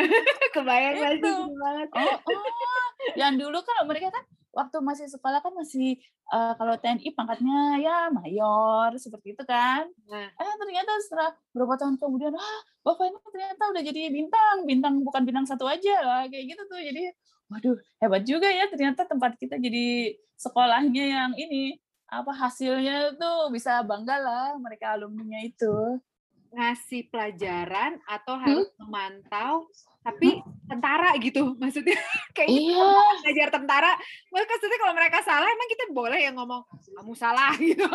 Kebayang 0.54 1.18
Itu. 1.18 1.34
banget. 1.58 1.88
oh, 1.90 2.14
oh. 2.30 2.42
yang 3.18 3.34
dulu 3.34 3.58
kan 3.66 3.82
mereka 3.86 4.14
kan 4.14 4.24
waktu 4.54 4.76
masih 4.80 5.06
sekolah 5.10 5.42
kan 5.42 5.52
masih 5.52 5.98
eh, 6.30 6.52
kalau 6.56 6.74
TNI 6.78 7.08
pangkatnya 7.12 7.58
ya 7.82 7.98
mayor 8.14 8.94
seperti 8.96 9.34
itu 9.34 9.42
kan. 9.44 9.84
Nah. 10.08 10.28
eh 10.30 10.54
ternyata 10.56 10.92
setelah 11.02 11.30
beberapa 11.52 11.74
tahun 11.82 11.94
kemudian 12.00 12.34
ah 12.34 12.58
bapak 12.86 13.10
ini 13.10 13.18
ternyata 13.28 13.62
udah 13.74 13.82
jadi 13.82 14.02
bintang 14.14 14.56
bintang 14.64 14.94
bukan 15.02 15.22
bintang 15.26 15.46
satu 15.46 15.66
aja. 15.66 16.00
Lah 16.00 16.22
kayak 16.30 16.54
gitu 16.54 16.62
tuh. 16.70 16.80
Jadi 16.80 17.10
waduh 17.52 17.76
hebat 18.00 18.22
juga 18.24 18.48
ya 18.48 18.64
ternyata 18.72 19.04
tempat 19.04 19.36
kita 19.36 19.60
jadi 19.60 20.16
sekolahnya 20.40 21.04
yang 21.04 21.32
ini 21.36 21.76
apa 22.08 22.32
hasilnya 22.32 23.16
tuh 23.16 23.50
bisa 23.50 23.82
bangga 23.82 24.16
lah 24.20 24.48
mereka 24.60 24.94
alumninya 24.94 25.40
itu 25.42 25.98
ngasih 26.54 27.10
pelajaran 27.10 27.98
atau 28.06 28.34
harus 28.38 28.70
memantau 28.78 29.66
tapi 30.04 30.36
tentara 30.68 31.16
gitu 31.16 31.40
maksudnya 31.60 31.96
kayak 32.36 32.48
iya. 32.52 32.92
Belajar 33.24 33.48
tentara. 33.56 33.96
Maksudnya 34.28 34.76
kalau 34.76 34.92
mereka 34.92 35.24
salah 35.24 35.48
emang 35.48 35.68
kita 35.72 35.84
boleh 35.96 36.20
ya 36.20 36.30
ngomong 36.36 36.60
kamu 36.68 37.14
salah 37.16 37.56
gitu. 37.64 37.88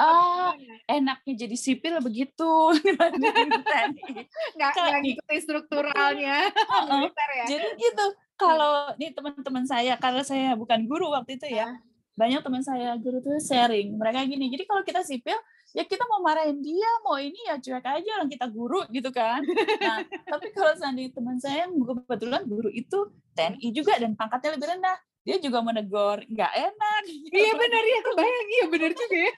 Ah 0.00 0.56
enaknya 0.88 1.44
jadi 1.44 1.56
sipil 1.60 2.00
begitu. 2.00 2.72
TNI 2.80 4.24
nggak 4.56 4.72
ngikutin 5.04 5.40
strukturalnya. 5.44 6.48
Heeh. 6.48 6.82
militer 6.88 7.28
ya. 7.36 7.44
Jadi 7.44 7.68
gitu. 7.76 8.06
Kalau 8.40 8.96
nih 8.96 9.12
teman-teman 9.12 9.68
saya, 9.68 10.00
karena 10.00 10.24
saya 10.24 10.56
bukan 10.56 10.88
guru 10.88 11.12
waktu 11.12 11.36
itu 11.36 11.44
ya, 11.44 11.76
banyak 12.16 12.40
teman 12.40 12.64
saya 12.64 12.96
guru 12.96 13.20
tuh 13.20 13.36
sharing. 13.36 14.00
Mereka 14.00 14.24
gini. 14.24 14.48
Jadi 14.48 14.64
kalau 14.64 14.80
kita 14.80 15.04
sipil, 15.04 15.36
ya 15.70 15.86
kita 15.86 16.02
mau 16.10 16.20
marahin 16.22 16.58
dia, 16.58 16.90
mau 17.06 17.16
ini 17.18 17.38
ya 17.46 17.56
cuek 17.62 17.86
aja 17.86 18.10
orang 18.18 18.30
kita 18.30 18.46
guru 18.50 18.82
gitu 18.90 19.10
kan. 19.14 19.42
Nah, 19.80 20.04
tapi 20.06 20.52
kalau 20.52 20.72
seandainya 20.76 21.10
teman 21.14 21.36
saya 21.40 21.66
yang 21.66 21.72
kebetulan 21.78 22.42
guru 22.46 22.68
itu 22.70 23.10
TNI 23.34 23.68
juga 23.72 23.96
dan 23.96 24.12
pangkatnya 24.14 24.58
lebih 24.58 24.68
rendah, 24.76 24.98
dia 25.24 25.36
juga 25.40 25.58
menegur 25.64 26.18
nggak 26.26 26.52
enak. 26.52 27.00
gitu. 27.06 27.34
iya 27.40 27.52
benar 27.56 27.84
ya 27.84 28.00
kebayang 28.04 28.48
iya 28.50 28.64
benar 28.68 28.90
juga 28.92 29.16
ya 29.16 29.32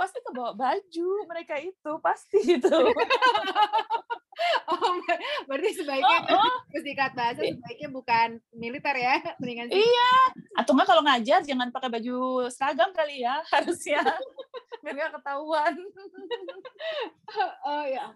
Pasti 0.00 0.18
kebawa 0.24 0.52
baju 0.56 1.10
mereka 1.28 1.54
itu 1.60 1.92
pasti 2.00 2.38
itu. 2.56 2.70
oh 4.70 4.98
ber- 5.00 5.20
berarti 5.46 5.70
sebaiknya 5.74 6.18
Oh, 6.28 6.38
oh. 6.38 6.56
pusdikat 6.68 7.12
bahasa 7.12 7.40
sebaiknya 7.40 7.88
bukan 7.88 8.28
militer 8.50 8.94
ya 8.94 9.16
mendingan 9.36 9.68
sih 9.68 9.78
Iya. 9.78 10.12
Atau 10.54 10.72
enggak 10.72 10.88
kalau 10.88 11.02
ngajar 11.02 11.40
jangan 11.40 11.68
pakai 11.68 11.90
baju 11.90 12.16
seragam 12.48 12.90
kali 12.90 13.20
ya 13.20 13.40
harusnya 13.52 14.00
biar 14.80 14.94
nggak 14.94 15.12
ketahuan. 15.14 15.74
oh 17.66 17.84
ya 17.84 18.08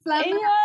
selama 0.00 0.26
Iya. 0.30 0.58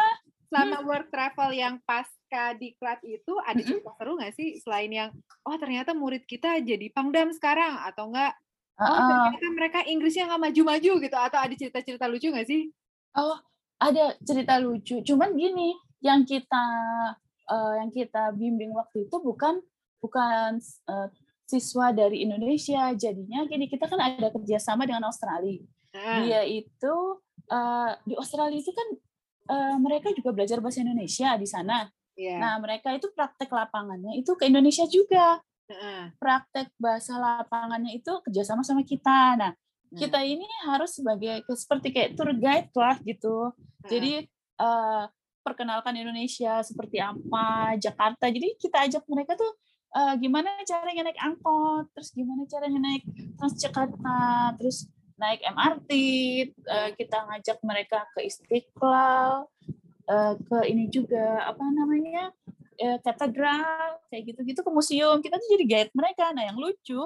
selama 0.49 0.77
work 0.83 1.07
travel 1.09 1.49
yang 1.51 1.77
pasca 1.83 2.17
diklat 2.53 3.01
itu 3.03 3.33
ada 3.39 3.57
cerita 3.57 3.89
seru 3.95 4.17
nggak 4.17 4.33
sih 4.33 4.57
selain 4.59 4.89
yang 4.89 5.09
oh 5.43 5.57
ternyata 5.57 5.93
murid 5.93 6.25
kita 6.25 6.57
jadi 6.59 6.89
pangdam 6.89 7.29
sekarang 7.31 7.77
atau 7.83 8.09
enggak 8.09 8.33
oh 8.75 8.97
ternyata 9.29 9.47
mereka 9.51 9.79
Inggrisnya 9.83 10.25
nggak 10.25 10.43
maju-maju 10.45 10.91
gitu 10.99 11.17
atau 11.17 11.39
ada 11.39 11.53
cerita-cerita 11.53 12.05
lucu 12.05 12.29
nggak 12.29 12.45
sih 12.45 12.69
Oh, 13.11 13.33
ada 13.79 14.13
cerita 14.21 14.59
lucu. 14.59 14.99
Cuman 15.01 15.33
gini, 15.39 15.73
yang 16.03 16.27
kita 16.27 16.65
eh, 17.49 17.73
yang 17.79 17.89
kita 17.89 18.35
bimbing 18.35 18.75
waktu 18.75 19.07
itu 19.07 19.15
bukan 19.23 19.63
bukan 20.03 20.59
eh, 20.61 21.07
siswa 21.47 21.89
dari 21.95 22.27
Indonesia. 22.27 22.91
Jadinya 22.93 23.47
gini, 23.47 23.65
kita 23.65 23.87
kan 23.89 23.97
ada 23.97 24.29
kerjasama 24.29 24.85
dengan 24.85 25.07
Australia. 25.09 25.63
Nah, 25.95 26.21
Dia 26.21 26.45
itu 26.45 26.95
eh, 27.49 27.91
di 28.05 28.13
Australia 28.19 28.59
itu 28.59 28.71
kan 28.75 28.87
eh, 29.49 29.75
mereka 29.79 30.13
juga 30.13 30.35
belajar 30.35 30.59
bahasa 30.61 30.83
Indonesia 30.83 31.33
di 31.39 31.47
sana. 31.47 31.87
iya. 32.19 32.35
Nah, 32.37 32.59
mereka 32.59 32.91
itu 32.91 33.07
praktek 33.15 33.47
lapangannya 33.49 34.19
itu 34.19 34.35
ke 34.35 34.45
Indonesia 34.51 34.83
juga. 34.91 35.39
Heeh. 35.71 36.11
Praktek 36.19 36.73
bahasa 36.81 37.15
lapangannya 37.15 37.95
itu 37.95 38.11
kerjasama 38.25 38.61
sama 38.65 38.83
kita. 38.83 39.39
Nah, 39.39 39.51
kita 39.95 40.19
ini 40.21 40.45
harus 40.69 40.93
sebagai 40.93 41.41
seperti 41.57 41.87
kayak 41.89 42.13
tour 42.13 42.31
guide 42.35 42.69
lah 42.77 42.95
gitu. 43.01 43.53
Heeh. 43.55 43.89
Jadi 43.89 44.13
eh, 44.59 45.03
perkenalkan 45.41 45.95
Indonesia 45.97 46.61
seperti 46.61 47.01
apa, 47.01 47.73
Jakarta. 47.79 48.29
Jadi 48.29 48.53
kita 48.59 48.85
ajak 48.85 49.03
mereka 49.09 49.33
tuh 49.33 49.49
eh, 49.97 50.13
gimana 50.21 50.61
caranya 50.67 51.09
naik 51.09 51.19
angkot, 51.19 51.89
terus 51.97 52.09
gimana 52.13 52.45
caranya 52.45 52.79
naik 52.79 53.03
Transjakarta, 53.39 54.53
terus 54.59 54.85
naik 55.19 55.41
MRT. 55.43 55.89
eh, 56.53 56.89
kita 56.95 57.17
ngajak 57.25 57.57
mereka 57.65 58.05
ke 58.13 58.29
Istiqlal, 58.29 59.49
eh, 60.07 60.33
ke 60.37 60.57
ini 60.69 60.85
juga 60.91 61.49
apa 61.49 61.65
namanya 61.65 62.31
eh, 62.79 62.95
katedral, 63.03 63.99
kayak 64.07 64.23
gitu-gitu 64.31 64.61
ke 64.63 64.71
museum. 64.71 65.19
Kita 65.19 65.35
tuh 65.35 65.49
jadi 65.59 65.65
guide 65.67 65.93
mereka. 65.97 66.31
Nah 66.31 66.47
yang 66.47 66.55
lucu, 66.55 67.03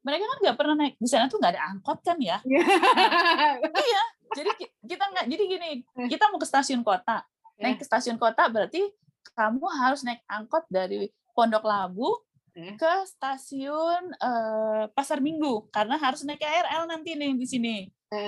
mereka 0.00 0.24
kan 0.24 0.38
nggak 0.40 0.56
pernah 0.56 0.74
naik 0.76 0.94
di 0.96 1.06
sana 1.06 1.26
tuh 1.26 1.36
nggak 1.36 1.52
ada 1.54 1.62
angkot 1.68 1.98
kan 2.00 2.18
ya. 2.18 2.38
Iya. 2.44 4.02
Jadi 4.36 4.50
ki- 4.54 4.72
kita 4.84 5.04
nggak 5.08 5.24
jadi 5.26 5.44
gini, 5.46 5.70
kita 6.06 6.28
mau 6.28 6.36
ke 6.36 6.44
stasiun 6.44 6.84
kota. 6.84 7.24
Naik 7.56 7.80
ke 7.80 7.84
stasiun 7.84 8.16
kota 8.16 8.44
berarti 8.46 8.84
kamu 9.32 9.64
harus 9.74 10.04
naik 10.04 10.20
angkot 10.24 10.68
dari 10.68 11.08
Pondok 11.32 11.64
Labu 11.64 12.12
Eh. 12.52 12.74
ke 12.74 12.92
stasiun 13.06 14.10
eh, 14.12 14.84
Pasar 14.90 15.22
Minggu 15.22 15.70
karena 15.70 15.94
harus 15.94 16.22
naik 16.22 16.38
KRL 16.38 16.84
nanti 16.86 17.14
nih 17.14 17.32
di 17.32 17.46
sini. 17.46 17.76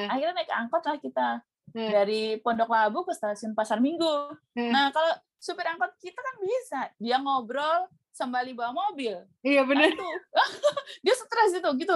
Akhirnya 0.07 0.35
naik 0.37 0.51
angkot 0.51 0.83
lah 0.83 0.97
kita 0.97 1.29
dari 1.71 2.23
Pondok 2.39 2.71
Labu 2.71 3.03
ke 3.03 3.13
stasiun 3.13 3.53
Pasar 3.53 3.79
Minggu. 3.79 4.31
Nah 4.57 4.89
kalau 4.91 5.11
supir 5.37 5.67
angkot 5.67 5.93
kita 5.99 6.17
kan 6.17 6.35
bisa, 6.39 6.81
dia 6.97 7.19
ngobrol 7.19 7.91
sembali 8.11 8.53
bawa 8.53 8.73
mobil. 8.75 9.15
Iya 9.41 9.63
benar. 9.65 9.91
Nah, 9.95 10.49
dia 11.05 11.15
stres 11.15 11.51
itu 11.57 11.71
gitu. 11.79 11.95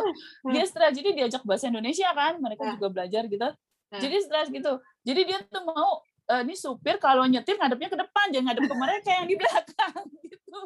Dia 0.50 0.64
stres 0.64 0.92
jadi 0.94 1.10
diajak 1.12 1.42
bahasa 1.44 1.68
Indonesia 1.68 2.08
kan, 2.14 2.38
mereka 2.38 2.62
Nah. 2.64 2.72
juga 2.78 2.88
belajar 2.90 3.22
gitu. 3.26 3.48
Nah. 3.90 4.00
Jadi 4.00 4.16
stres 4.22 4.48
gitu. 4.50 4.72
Jadi 5.04 5.20
dia 5.26 5.38
tuh 5.44 5.62
mau 5.66 6.00
eh, 6.24 6.40
ini 6.40 6.56
supir 6.56 6.96
kalau 6.96 7.28
nyetir 7.28 7.60
ngadepnya 7.60 7.92
ke 7.92 7.98
depan, 8.00 8.32
jangan 8.32 8.56
ngadep 8.56 8.64
ke 8.64 8.76
mereka 8.78 9.08
yang 9.12 9.26
di 9.28 9.36
belakang 9.36 10.04
gitu. 10.24 10.58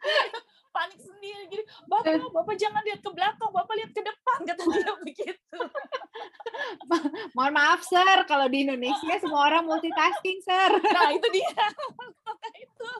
Panik 0.76 1.00
sendiri. 1.00 1.44
Jadi, 1.48 1.62
Bapak, 1.88 2.20
Bapak 2.36 2.54
jangan 2.60 2.84
lihat 2.84 3.00
ke 3.00 3.10
belakang, 3.10 3.48
Bapak 3.48 3.74
lihat 3.80 3.90
ke 3.96 4.02
depan 4.04 4.38
kata 4.44 4.62
dia 4.68 4.92
begitu. 5.00 5.58
Mohon 7.32 7.52
maaf 7.56 7.80
sir, 7.80 8.16
kalau 8.28 8.44
di 8.46 8.68
Indonesia 8.68 9.16
semua 9.16 9.48
orang 9.48 9.64
multitasking 9.64 10.38
sir. 10.44 10.70
Nah, 10.84 11.16
itu 11.16 11.26
dia. 11.32 11.64
Itu. 12.60 12.90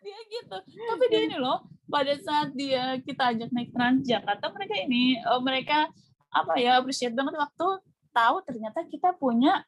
Dia 0.00 0.18
gitu. 0.26 0.56
Tapi 0.62 1.04
dia 1.08 1.20
ini 1.24 1.36
loh, 1.36 1.58
pada 1.86 2.14
saat 2.16 2.50
dia 2.52 2.98
kita 3.00 3.34
ajak 3.34 3.50
naik 3.50 3.70
Transjakarta, 3.70 4.46
mereka 4.50 4.74
ini 4.78 5.16
eh, 5.16 5.40
mereka 5.42 5.88
apa 6.30 6.52
ya 6.56 6.78
appreciate 6.78 7.12
banget 7.12 7.34
waktu 7.34 7.66
tahu 8.10 8.36
ternyata 8.44 8.84
kita 8.86 9.14
punya 9.14 9.64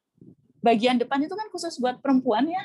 bagian 0.59 0.97
depan 0.97 1.23
itu 1.23 1.33
kan 1.33 1.49
khusus 1.49 1.79
buat 1.79 1.99
perempuan 1.99 2.47
ya. 2.47 2.65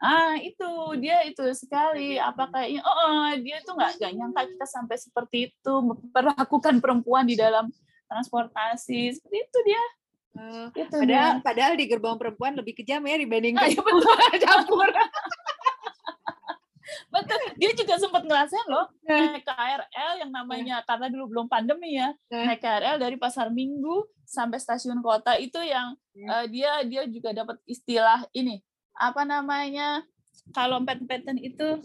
Ah, 0.00 0.32
itu 0.36 0.64
dia 0.96 1.20
itu 1.24 1.44
sekali. 1.52 2.16
Apakah 2.16 2.64
oh, 2.64 2.96
oh, 3.04 3.30
dia 3.36 3.60
tuh 3.60 3.76
nggak 3.76 4.00
nggak 4.00 4.12
nyangka 4.16 4.42
kita 4.48 4.66
sampai 4.66 4.96
seperti 4.96 5.52
itu 5.52 5.72
memperlakukan 5.84 6.80
perempuan 6.80 7.28
di 7.28 7.36
dalam 7.36 7.68
transportasi. 8.08 9.12
Seperti 9.12 9.36
itu 9.38 9.58
dia. 9.62 9.82
eh, 10.30 10.66
Itu 10.72 10.96
padahal 11.04 11.32
padahal 11.42 11.72
di 11.76 11.84
gerbong 11.84 12.16
perempuan 12.16 12.56
lebih 12.56 12.80
kejam 12.80 13.02
ya 13.04 13.18
dibandingkan 13.18 13.60
Ah, 13.60 13.68
iya, 13.68 13.82
betul. 13.82 14.08
Betul. 17.08 17.40
Dia 17.56 17.70
juga 17.72 17.94
sempat 17.96 18.22
ngerasain 18.22 18.66
loh 18.66 18.86
Nah, 19.04 19.34
naik 19.34 19.42
KRL 19.42 20.12
yang 20.20 20.30
namanya 20.30 20.82
karena 20.82 21.06
dulu 21.08 21.24
belum 21.30 21.46
pandemi 21.46 21.94
ya 21.94 22.10
Nah. 22.28 22.44
naik 22.48 22.60
KRL 22.60 22.96
dari 22.96 23.16
pasar 23.16 23.50
Minggu 23.50 24.06
sampai 24.22 24.58
stasiun 24.58 25.00
kota 25.00 25.34
itu 25.34 25.58
yang 25.58 25.94
eh, 26.14 26.44
dia 26.46 26.82
dia 26.84 27.02
juga 27.04 27.30
dapat 27.30 27.58
istilah 27.64 28.22
ini 28.30 28.62
apa 28.92 29.24
namanya 29.24 30.02
kalau 30.50 30.82
pet-petan 30.82 31.36
itu 31.36 31.78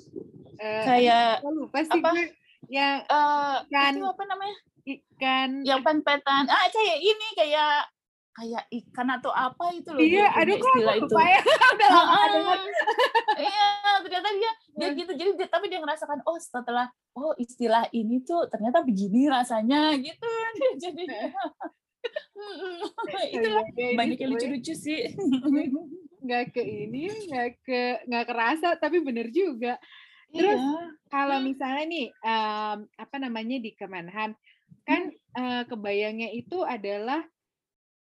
eh, 0.57 0.83
kayak 0.85 1.41
aku 1.41 1.49
lupa 1.51 1.79
sih 1.81 1.97
apa? 1.97 2.09
gue. 2.13 2.25
Yang 2.67 2.97
eh, 3.05 3.55
Ikan. 3.65 3.93
itu 3.93 4.05
apa 4.05 4.23
namanya 4.25 4.57
ikan. 4.85 5.49
yang 5.65 5.81
pet-petan 5.81 6.43
ah 6.45 6.65
kayak 6.69 6.97
ini 6.99 7.27
kayak 7.33 7.89
kayak 8.35 8.63
ikan 8.69 9.07
atau 9.09 9.31
apa 9.31 9.71
itu 9.71 9.89
loh 9.89 9.99
Iya, 9.99 10.27
dia 10.27 10.27
aduh 10.35 10.55
kok 10.55 10.67
istilah 10.69 10.95
aku 10.97 11.15
ya. 11.17 11.39
Udah 11.75 11.89
lama 11.89 12.11
Ah, 12.11 12.25
dengar. 12.29 12.57
iya 13.37 13.67
ternyata 14.03 14.29
dia 14.31 14.51
dia 14.75 14.87
Hmm. 14.91 14.97
gitu 14.97 15.11
jadi 15.13 15.31
dia, 15.33 15.47
tapi 15.47 15.65
dia 15.67 15.79
ngerasakan 15.79 16.19
oh 16.23 16.35
setelah 16.35 16.87
oh 17.13 17.31
istilah 17.35 17.87
ini 17.89 18.19
tuh 18.21 18.43
ternyata 18.45 18.83
begini 18.83 19.25
rasanya 19.25 19.95
gitu 19.95 20.27
jadi 20.83 21.03
itulah 23.31 23.63
Iya, 23.65 23.87
ini 23.87 23.95
banyak 23.95 24.17
yang 24.17 24.31
sebenarnya 24.31 24.51
lucu-lucu 24.51 24.73
sih 24.75 24.99
nggak 26.21 26.43
ke 26.51 26.61
ini 26.61 27.03
nggak 27.29 27.49
ke 27.61 27.81
nggak 28.05 28.25
kerasa 28.25 28.75
tapi 28.75 28.99
bener 28.99 29.29
juga 29.29 29.79
Terus, 30.27 30.59
Iya. 30.59 30.91
kalau 31.07 31.39
Hmm. 31.39 31.47
misalnya 31.47 31.83
nih 31.87 32.05
em, 32.11 32.77
apa 32.91 33.15
namanya 33.15 33.55
di 33.55 33.71
Kemenhan 33.71 34.35
kan 34.83 35.07
eh, 35.13 35.63
kebayangnya 35.65 36.29
itu 36.29 36.59
adalah 36.61 37.23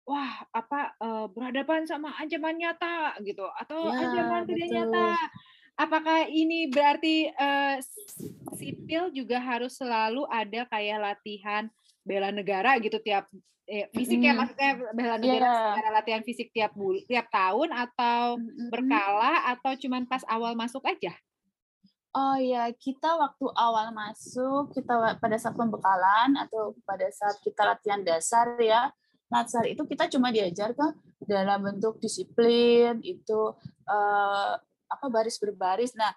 wah 0.05 0.45
apa 0.49 0.93
eh, 0.95 1.25
berhadapan 1.29 1.83
sama 1.83 2.13
ancaman 2.15 2.55
nyata 2.55 3.17
gitu 3.21 3.45
atau 3.57 3.89
Ya, 3.89 3.99
ancaman 3.99 4.45
tidak 4.45 4.69
betul. 4.69 4.75
nyata 4.77 5.07
apakah 5.75 6.19
ini 6.25 6.69
berarti 6.69 7.15
s- 7.81 8.15
sipil 8.55 9.11
juga 9.11 9.37
harus 9.37 9.75
selalu 9.75 10.23
ada 10.29 10.63
kayak 10.69 10.99
latihan 11.03 11.67
bela 12.05 12.29
negara 12.29 12.77
gitu 12.77 13.01
tiap 13.01 13.27
eh, 13.65 13.89
fisik 13.91 14.21
ya 14.21 14.31
Mm-mm. 14.31 14.39
maksudnya 14.39 14.71
bela 14.93 15.15
negara 15.17 15.41
Iya. 15.41 15.55
secara 15.73 15.89
latihan 15.91 16.21
fisik 16.21 16.53
tiap 16.53 16.71
bul 16.71 17.01
tiap 17.03 17.25
tahun 17.27 17.73
atau 17.73 18.37
berkala 18.69 19.51
atau 19.51 19.73
cuman 19.75 20.05
pas 20.05 20.21
awal 20.29 20.53
masuk 20.53 20.85
aja 20.85 21.11
Oh 22.15 22.39
ya, 22.39 22.71
kita 22.71 23.11
waktu 23.19 23.43
awal 23.59 23.91
masuk, 23.91 24.71
kita 24.71 25.19
pada 25.19 25.35
saat 25.35 25.51
pembekalan 25.51 26.39
atau 26.39 26.71
pada 26.87 27.11
saat 27.11 27.35
kita 27.43 27.67
latihan 27.67 27.99
dasar 28.07 28.55
ya, 28.55 28.87
Natsar 29.29 29.65
itu 29.65 29.81
kita 29.89 30.05
cuma 30.11 30.29
diajarkan 30.29 30.93
dalam 31.25 31.59
bentuk 31.65 31.97
disiplin 31.97 33.01
itu 33.01 33.53
eh, 33.89 34.53
apa 34.85 35.05
baris 35.09 35.41
berbaris. 35.41 35.97
Nah, 35.97 36.13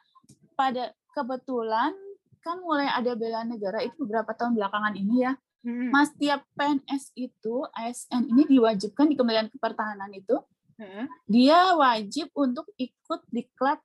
pada 0.53 0.93
kebetulan 1.17 1.97
kan 2.45 2.57
mulai 2.63 2.89
ada 2.89 3.13
bela 3.19 3.43
negara 3.43 3.83
itu 3.83 4.05
beberapa 4.05 4.33
tahun 4.37 4.55
belakangan 4.57 4.95
ini 4.95 5.27
ya. 5.27 5.33
Mm-mm. 5.67 5.91
Mas 5.91 6.15
tiap 6.15 6.47
PNS 6.55 7.19
itu 7.19 7.67
ASN 7.75 8.31
ini 8.31 8.47
diwajibkan 8.47 9.11
di 9.11 9.19
Kementerian 9.19 9.51
Pertahanan 9.59 10.15
itu 10.15 10.39
Heeh. 10.79 11.11
dia 11.27 11.75
wajib 11.75 12.31
untuk 12.39 12.71
ikut 12.79 13.27
diklat 13.35 13.83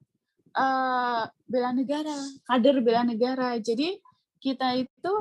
eh, 0.53 1.23
bela 1.49 1.71
negara, 1.73 2.13
kader 2.45 2.77
bela 2.85 3.01
negara. 3.01 3.57
Jadi 3.57 3.97
kita 4.43 4.75
itu 4.75 5.13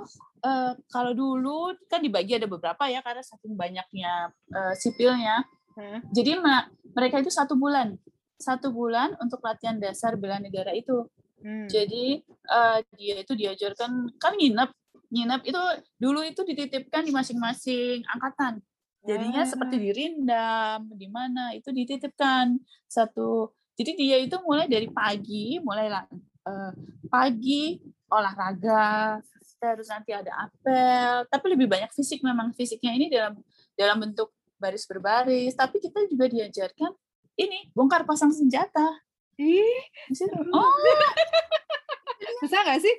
eh, 0.42 0.74
kalau 0.90 1.14
dulu 1.14 1.70
kan 1.86 2.02
dibagi 2.02 2.34
ada 2.34 2.50
beberapa 2.50 2.90
ya 2.90 2.98
karena 3.06 3.22
saking 3.22 3.54
banyaknya 3.54 4.34
eh, 4.50 4.74
sipilnya. 4.74 5.46
Heeh. 5.78 6.02
Jadi 6.10 6.42
ma- 6.42 6.66
mereka 6.92 7.22
itu 7.22 7.30
satu 7.30 7.54
bulan, 7.54 7.94
satu 8.36 8.74
bulan 8.74 9.14
untuk 9.22 9.38
latihan 9.46 9.78
dasar 9.78 10.18
bela 10.18 10.42
negara 10.42 10.74
itu. 10.74 11.06
Hmm. 11.38 11.70
Jadi 11.70 12.26
eh, 12.26 12.78
dia 12.98 13.14
itu 13.22 13.32
diajarkan 13.38 14.18
kan 14.18 14.34
nginep, 14.34 14.70
nginep 15.14 15.40
itu 15.46 15.62
dulu 16.02 16.20
itu 16.26 16.42
dititipkan 16.42 17.06
di 17.06 17.14
masing-masing 17.14 18.02
angkatan. 18.10 18.58
Jadinya 19.02 19.42
Ah. 19.42 19.50
seperti 19.50 19.82
di 19.82 19.90
Rindam, 19.90 20.86
di 20.94 21.10
mana 21.10 21.50
itu 21.54 21.74
dititipkan 21.74 22.54
satu. 22.86 23.50
Jadi 23.74 23.98
dia 23.98 24.18
itu 24.22 24.38
mulai 24.46 24.70
dari 24.70 24.86
pagi, 24.86 25.58
mulai 25.58 25.90
eh, 25.90 26.72
pagi 27.10 27.82
olahraga, 28.12 29.18
terus 29.56 29.88
nanti 29.88 30.12
ada 30.12 30.30
apel, 30.44 31.24
tapi 31.32 31.46
lebih 31.56 31.66
banyak 31.70 31.90
fisik 31.96 32.20
memang 32.20 32.52
fisiknya 32.52 32.92
ini 32.92 33.06
dalam 33.08 33.34
dalam 33.72 33.96
bentuk 33.98 34.30
baris 34.60 34.84
berbaris. 34.84 35.56
Tapi 35.56 35.80
kita 35.80 36.04
juga 36.06 36.28
diajarkan 36.28 36.92
ini 37.40 37.72
bongkar 37.72 38.04
pasang 38.04 38.30
senjata. 38.30 39.00
Ih. 39.40 39.80
Oh, 40.52 40.68
susah 42.44 42.60
nggak 42.62 42.80
sih? 42.84 42.94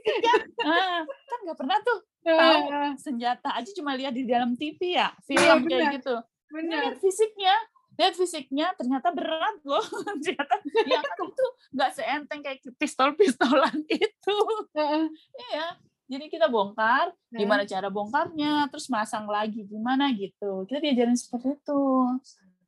ah, 0.66 1.06
kan 1.06 1.38
nggak 1.46 1.58
pernah 1.60 1.78
tuh 1.86 2.00
Ah, 2.24 2.96
senjata 2.96 3.52
aja 3.52 3.68
cuma 3.76 4.00
lihat 4.00 4.16
di 4.16 4.24
dalam 4.24 4.56
TV 4.56 4.96
ya, 4.96 5.12
film 5.28 5.68
benar. 5.68 5.70
kayak 5.70 5.88
gitu. 6.00 6.16
Ini 6.16 6.56
Benar. 6.56 6.80
lihat 6.88 6.98
fisiknya, 7.04 7.56
lihat 7.94 8.14
fisiknya 8.18 8.74
ternyata 8.74 9.14
berat 9.14 9.58
loh. 9.66 9.86
ternyata 10.24 10.56
yang 10.86 11.06
itu 11.06 11.46
nggak 11.74 11.92
seenteng 11.94 12.40
kayak 12.42 12.60
pistol-pistolan 12.78 13.78
itu. 13.90 14.38
Heeh. 14.78 15.06
Iya. 15.54 15.68
Jadi 16.04 16.26
kita 16.30 16.52
bongkar, 16.52 17.16
gimana 17.32 17.64
cara 17.64 17.88
bongkarnya, 17.88 18.68
terus 18.70 18.92
masang 18.92 19.24
lagi 19.26 19.64
gimana 19.66 20.12
gitu. 20.14 20.68
Kita 20.68 20.84
diajarin 20.84 21.16
seperti 21.16 21.58
itu. 21.58 21.84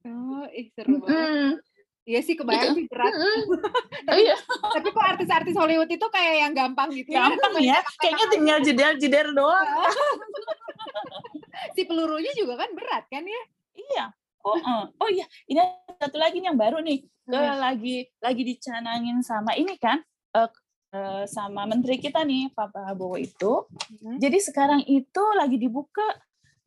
Oh, 0.05 0.45
ih 0.49 0.71
seru 0.71 1.03
banget. 1.03 1.59
Mm. 1.59 1.75
Iya 2.05 2.19
sih 2.21 2.37
kebayang 2.37 2.77
sih 2.77 2.85
berat. 2.85 3.11
Oh 3.11 4.17
iya, 4.21 4.37
Tapi 4.45 4.87
kok 4.93 5.03
artis-artis 5.03 5.57
Hollywood 5.57 5.89
itu 5.89 6.05
kayak 6.13 6.35
yang 6.47 6.53
gampang 6.53 6.93
gitu 6.93 7.09
ya. 7.09 7.33
gampang 7.33 7.53
ya. 7.65 7.81
Kayaknya 7.97 8.25
tinggal 8.29 8.57
jeder-jeder 8.61 9.27
doang. 9.33 9.67
Si 11.73 11.81
pelurunya 11.89 12.29
juga 12.37 12.61
kan 12.61 12.69
berat 12.77 13.09
kan 13.09 13.25
ya? 13.25 13.41
Iya. 13.73 14.05
Oh, 14.45 14.57
eh. 14.61 14.85
oh 15.01 15.09
iya, 15.09 15.25
ini 15.49 15.57
satu 15.97 16.21
lagi 16.21 16.37
nih 16.37 16.53
yang 16.53 16.59
baru 16.59 16.77
nih. 16.85 17.01
Ke 17.25 17.33
Hmm. 17.33 17.57
lagi 17.57 18.05
lagi 18.21 18.41
dicanangin 18.45 19.17
sama 19.25 19.57
ini 19.57 19.73
kan 19.81 19.97
eh, 20.37 20.49
eh, 20.93 21.25
sama 21.25 21.65
menteri 21.65 21.97
kita 21.97 22.21
nih 22.21 22.53
Pak 22.53 22.69
Prabowo 22.69 23.17
itu. 23.17 23.65
Hmm. 24.05 24.21
Jadi 24.21 24.37
sekarang 24.37 24.85
itu 24.85 25.23
lagi 25.33 25.57
dibuka 25.57 26.05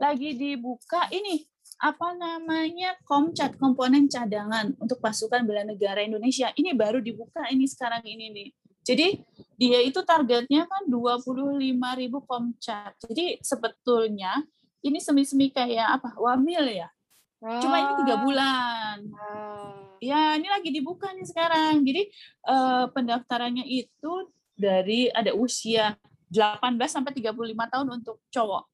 lagi 0.03 0.35
dibuka 0.35 1.07
ini 1.15 1.47
apa 1.79 2.11
namanya 2.19 2.99
Komcat 3.07 3.55
komponen 3.55 4.11
cadangan 4.11 4.75
untuk 4.83 4.99
pasukan 4.99 5.47
bela 5.47 5.63
negara 5.63 6.03
Indonesia. 6.03 6.51
Ini 6.51 6.75
baru 6.75 6.99
dibuka 6.99 7.47
ini 7.55 7.71
sekarang 7.71 8.03
ini 8.03 8.27
nih. 8.35 8.49
Jadi 8.83 9.09
dia 9.55 9.79
itu 9.85 10.01
targetnya 10.03 10.67
kan 10.67 10.83
25.000 10.91 12.19
Komcat. 12.27 12.99
Jadi 13.07 13.39
sebetulnya 13.45 14.43
ini 14.83 14.99
semi-semi 14.99 15.55
kayak 15.55 16.03
apa? 16.03 16.19
Wamil 16.19 16.67
ya. 16.67 16.91
Cuma 17.39 17.77
ini 17.79 17.93
tiga 18.03 18.17
bulan. 18.19 18.97
Oh. 19.15 19.95
Ya, 20.03 20.35
ini 20.35 20.47
lagi 20.51 20.71
dibuka 20.75 21.11
nih 21.15 21.27
sekarang. 21.27 21.87
Jadi 21.87 22.11
eh, 22.47 22.85
pendaftarannya 22.91 23.67
itu 23.67 24.13
dari 24.59 25.07
ada 25.15 25.31
usia 25.35 25.95
18 26.31 26.75
sampai 26.91 27.15
35 27.15 27.73
tahun 27.73 27.89
untuk 27.95 28.17
cowok. 28.31 28.65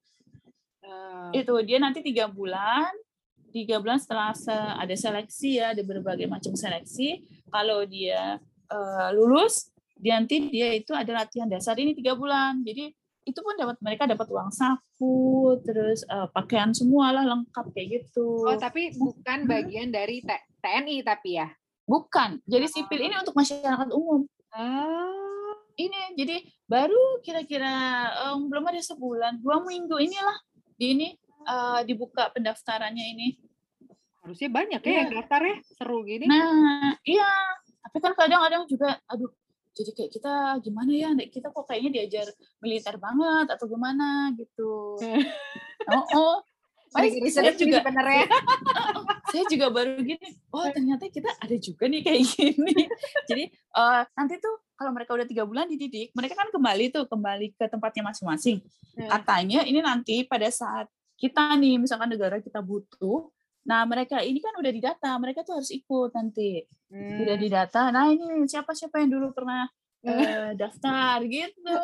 Oh. 0.84 1.28
Itu 1.36 1.54
dia 1.60 1.76
nanti 1.76 2.00
tiga 2.00 2.24
bulan. 2.28 2.88
Tiga 3.54 3.78
bulan 3.78 4.02
setelah 4.02 4.34
se- 4.34 4.50
ada 4.80 4.94
seleksi 4.98 5.62
ya, 5.62 5.76
ada 5.76 5.84
berbagai 5.84 6.26
macam 6.26 6.56
seleksi. 6.56 7.22
Kalau 7.52 7.84
dia 7.84 8.40
eh, 8.72 9.08
lulus, 9.12 9.68
dia 9.94 10.16
nanti 10.16 10.48
dia 10.48 10.72
itu 10.72 10.96
ada 10.96 11.24
latihan 11.24 11.46
dasar 11.46 11.76
ini 11.76 11.92
tiga 11.92 12.16
bulan. 12.16 12.64
Jadi 12.64 12.96
itu 13.24 13.40
pun 13.40 13.56
dapat 13.56 13.80
mereka 13.80 14.04
dapat 14.04 14.28
uang 14.28 14.52
saku, 14.52 15.56
terus 15.64 16.04
uh, 16.12 16.28
pakaian 16.28 16.76
semua 16.76 17.08
lah 17.10 17.24
lengkap 17.24 17.72
kayak 17.72 17.88
gitu. 18.04 18.44
Oh, 18.44 18.56
tapi 18.60 18.92
bukan 18.92 19.48
bagian 19.48 19.88
dari 19.88 20.20
TNI 20.60 21.00
tapi 21.00 21.40
ya? 21.40 21.48
Bukan. 21.88 22.44
Jadi 22.44 22.66
sipil 22.68 23.00
ini 23.08 23.16
untuk 23.16 23.32
masyarakat 23.32 23.88
umum. 23.92 24.28
Oh. 24.54 25.52
Ini 25.74 26.14
jadi 26.14 26.38
baru 26.70 27.18
kira-kira 27.24 27.74
um, 28.30 28.46
belum 28.46 28.62
ada 28.70 28.78
sebulan, 28.78 29.42
dua 29.42 29.58
minggu 29.66 29.98
inilah 29.98 30.38
di 30.78 30.86
ini 30.94 31.08
uh, 31.50 31.82
dibuka 31.82 32.30
pendaftarannya 32.30 33.04
ini. 33.18 33.28
Harusnya 34.22 34.48
banyak 34.48 34.80
ya, 34.80 34.88
ya 34.88 34.96
yang 35.04 35.10
daftar 35.20 35.40
ya, 35.44 35.56
seru 35.74 36.00
gini. 36.06 36.24
Nah, 36.30 36.96
iya. 37.04 37.28
Tapi 37.84 37.98
kan 38.00 38.12
kadang-kadang 38.16 38.64
juga, 38.70 38.96
aduh, 39.04 39.28
jadi 39.74 39.90
kayak 39.90 40.10
kita 40.14 40.32
gimana 40.62 40.92
ya 40.94 41.10
kita 41.28 41.50
kok 41.50 41.66
kayaknya 41.66 42.00
diajar 42.00 42.26
militer 42.62 42.94
banget 42.96 43.46
atau 43.58 43.66
gimana 43.66 44.30
gitu 44.38 44.96
oh 45.90 46.06
oh 46.14 46.38
Baik, 46.94 47.26
saya 47.26 47.50
juga 47.58 47.82
sebenarnya. 47.82 48.26
saya 49.34 49.44
juga 49.50 49.66
baru 49.66 49.98
gini, 49.98 50.38
oh 50.54 50.62
ternyata 50.70 51.10
kita 51.10 51.26
ada 51.42 51.56
juga 51.58 51.90
nih 51.90 52.06
kayak 52.06 52.22
gini. 52.22 52.86
Jadi 53.28 53.44
uh, 53.74 54.06
nanti 54.14 54.38
tuh 54.38 54.62
kalau 54.78 54.94
mereka 54.94 55.18
udah 55.18 55.26
tiga 55.26 55.42
bulan 55.42 55.66
dididik, 55.66 56.14
mereka 56.14 56.38
kan 56.38 56.54
kembali 56.54 56.94
tuh 56.94 57.10
kembali 57.10 57.58
ke 57.58 57.66
tempatnya 57.66 58.14
masing-masing. 58.14 58.62
Hmm. 58.94 59.10
Katanya 59.10 59.66
ini 59.66 59.82
nanti 59.82 60.22
pada 60.22 60.46
saat 60.54 60.86
kita 61.18 61.58
nih 61.58 61.82
misalkan 61.82 62.14
negara 62.14 62.38
kita 62.38 62.62
butuh, 62.62 63.26
Nah, 63.64 63.88
mereka 63.88 64.20
ini 64.20 64.44
kan 64.44 64.52
udah 64.60 64.72
didata, 64.72 65.10
mereka 65.16 65.40
tuh 65.40 65.60
harus 65.60 65.72
ikut 65.72 66.12
nanti. 66.12 66.60
Hmm. 66.92 67.24
Udah 67.24 67.36
didata. 67.40 67.88
Nah, 67.88 68.12
ini 68.12 68.44
siapa-siapa 68.44 69.00
yang 69.00 69.16
dulu 69.16 69.32
pernah 69.32 69.64
uh, 70.04 70.52
daftar 70.52 71.24
gitu. 71.24 71.74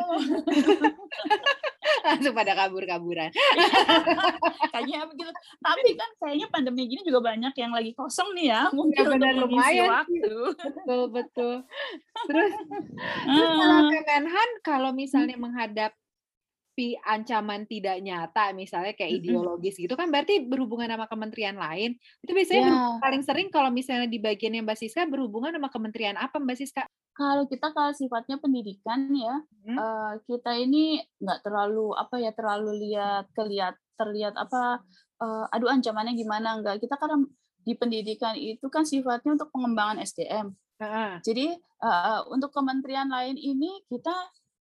Langsung 2.07 2.37
pada 2.37 2.53
kabur-kaburan. 2.53 3.33
kayaknya 4.73 5.09
begitu. 5.09 5.31
Tapi 5.61 5.89
kan 5.97 6.11
kayaknya 6.21 6.47
pandemi 6.53 6.87
gini 6.87 7.03
juga 7.05 7.33
banyak 7.33 7.55
yang 7.57 7.73
lagi 7.73 7.93
kosong 7.97 8.37
nih 8.37 8.47
ya. 8.53 8.63
Mungkin 8.73 9.05
ya, 9.05 9.11
benar 9.11 9.33
lumayan 9.37 9.89
waktu. 9.89 10.35
Betul, 10.55 11.03
betul. 11.13 11.55
Terus, 12.29 12.53
terus 13.25 13.51
kalau 13.57 13.81
Kemenhan 13.91 14.49
kalau 14.63 14.91
misalnya 14.93 15.37
menghadap 15.41 15.93
tapi 16.81 16.97
ancaman 17.05 17.69
tidak 17.69 18.01
nyata 18.01 18.57
misalnya 18.57 18.97
kayak 18.97 19.21
ideologis 19.21 19.77
gitu 19.77 19.93
kan 20.01 20.09
berarti 20.09 20.49
berhubungan 20.49 20.89
sama 20.89 21.05
kementerian 21.13 21.53
lain 21.61 21.93
itu 22.25 22.33
biasanya 22.33 22.73
yeah. 22.73 22.97
paling 22.97 23.21
sering 23.21 23.53
kalau 23.53 23.69
misalnya 23.69 24.09
di 24.09 24.17
bagian 24.17 24.57
yang 24.57 24.65
Mbak 24.65 24.81
Siska 24.81 25.05
berhubungan 25.05 25.53
sama 25.53 25.69
kementerian 25.69 26.17
apa 26.17 26.41
Mbak 26.41 26.57
Siska? 26.57 26.89
Kalau 27.13 27.45
kita 27.45 27.77
kalau 27.77 27.93
sifatnya 27.93 28.41
pendidikan 28.41 29.13
ya 29.13 29.45
hmm? 29.45 29.77
uh, 29.77 30.13
kita 30.25 30.57
ini 30.57 31.05
nggak 31.21 31.45
terlalu 31.45 31.93
apa 32.01 32.17
ya 32.17 32.33
terlalu 32.33 32.73
lihat 32.89 33.29
kelihat 33.37 33.77
terlihat 34.01 34.41
apa 34.41 34.81
uh, 35.21 35.53
aduh 35.53 35.69
ancamannya 35.69 36.17
gimana 36.17 36.65
enggak 36.65 36.81
kita 36.81 36.97
karena 36.97 37.29
di 37.61 37.77
pendidikan 37.77 38.41
itu 38.41 38.73
kan 38.73 38.89
sifatnya 38.89 39.37
untuk 39.37 39.53
pengembangan 39.53 40.01
SDM. 40.01 40.57
Uh-huh. 40.81 41.21
Jadi 41.21 41.61
uh, 41.85 42.25
untuk 42.33 42.49
kementerian 42.57 43.13
lain 43.13 43.37
ini 43.37 43.85
kita 43.93 44.17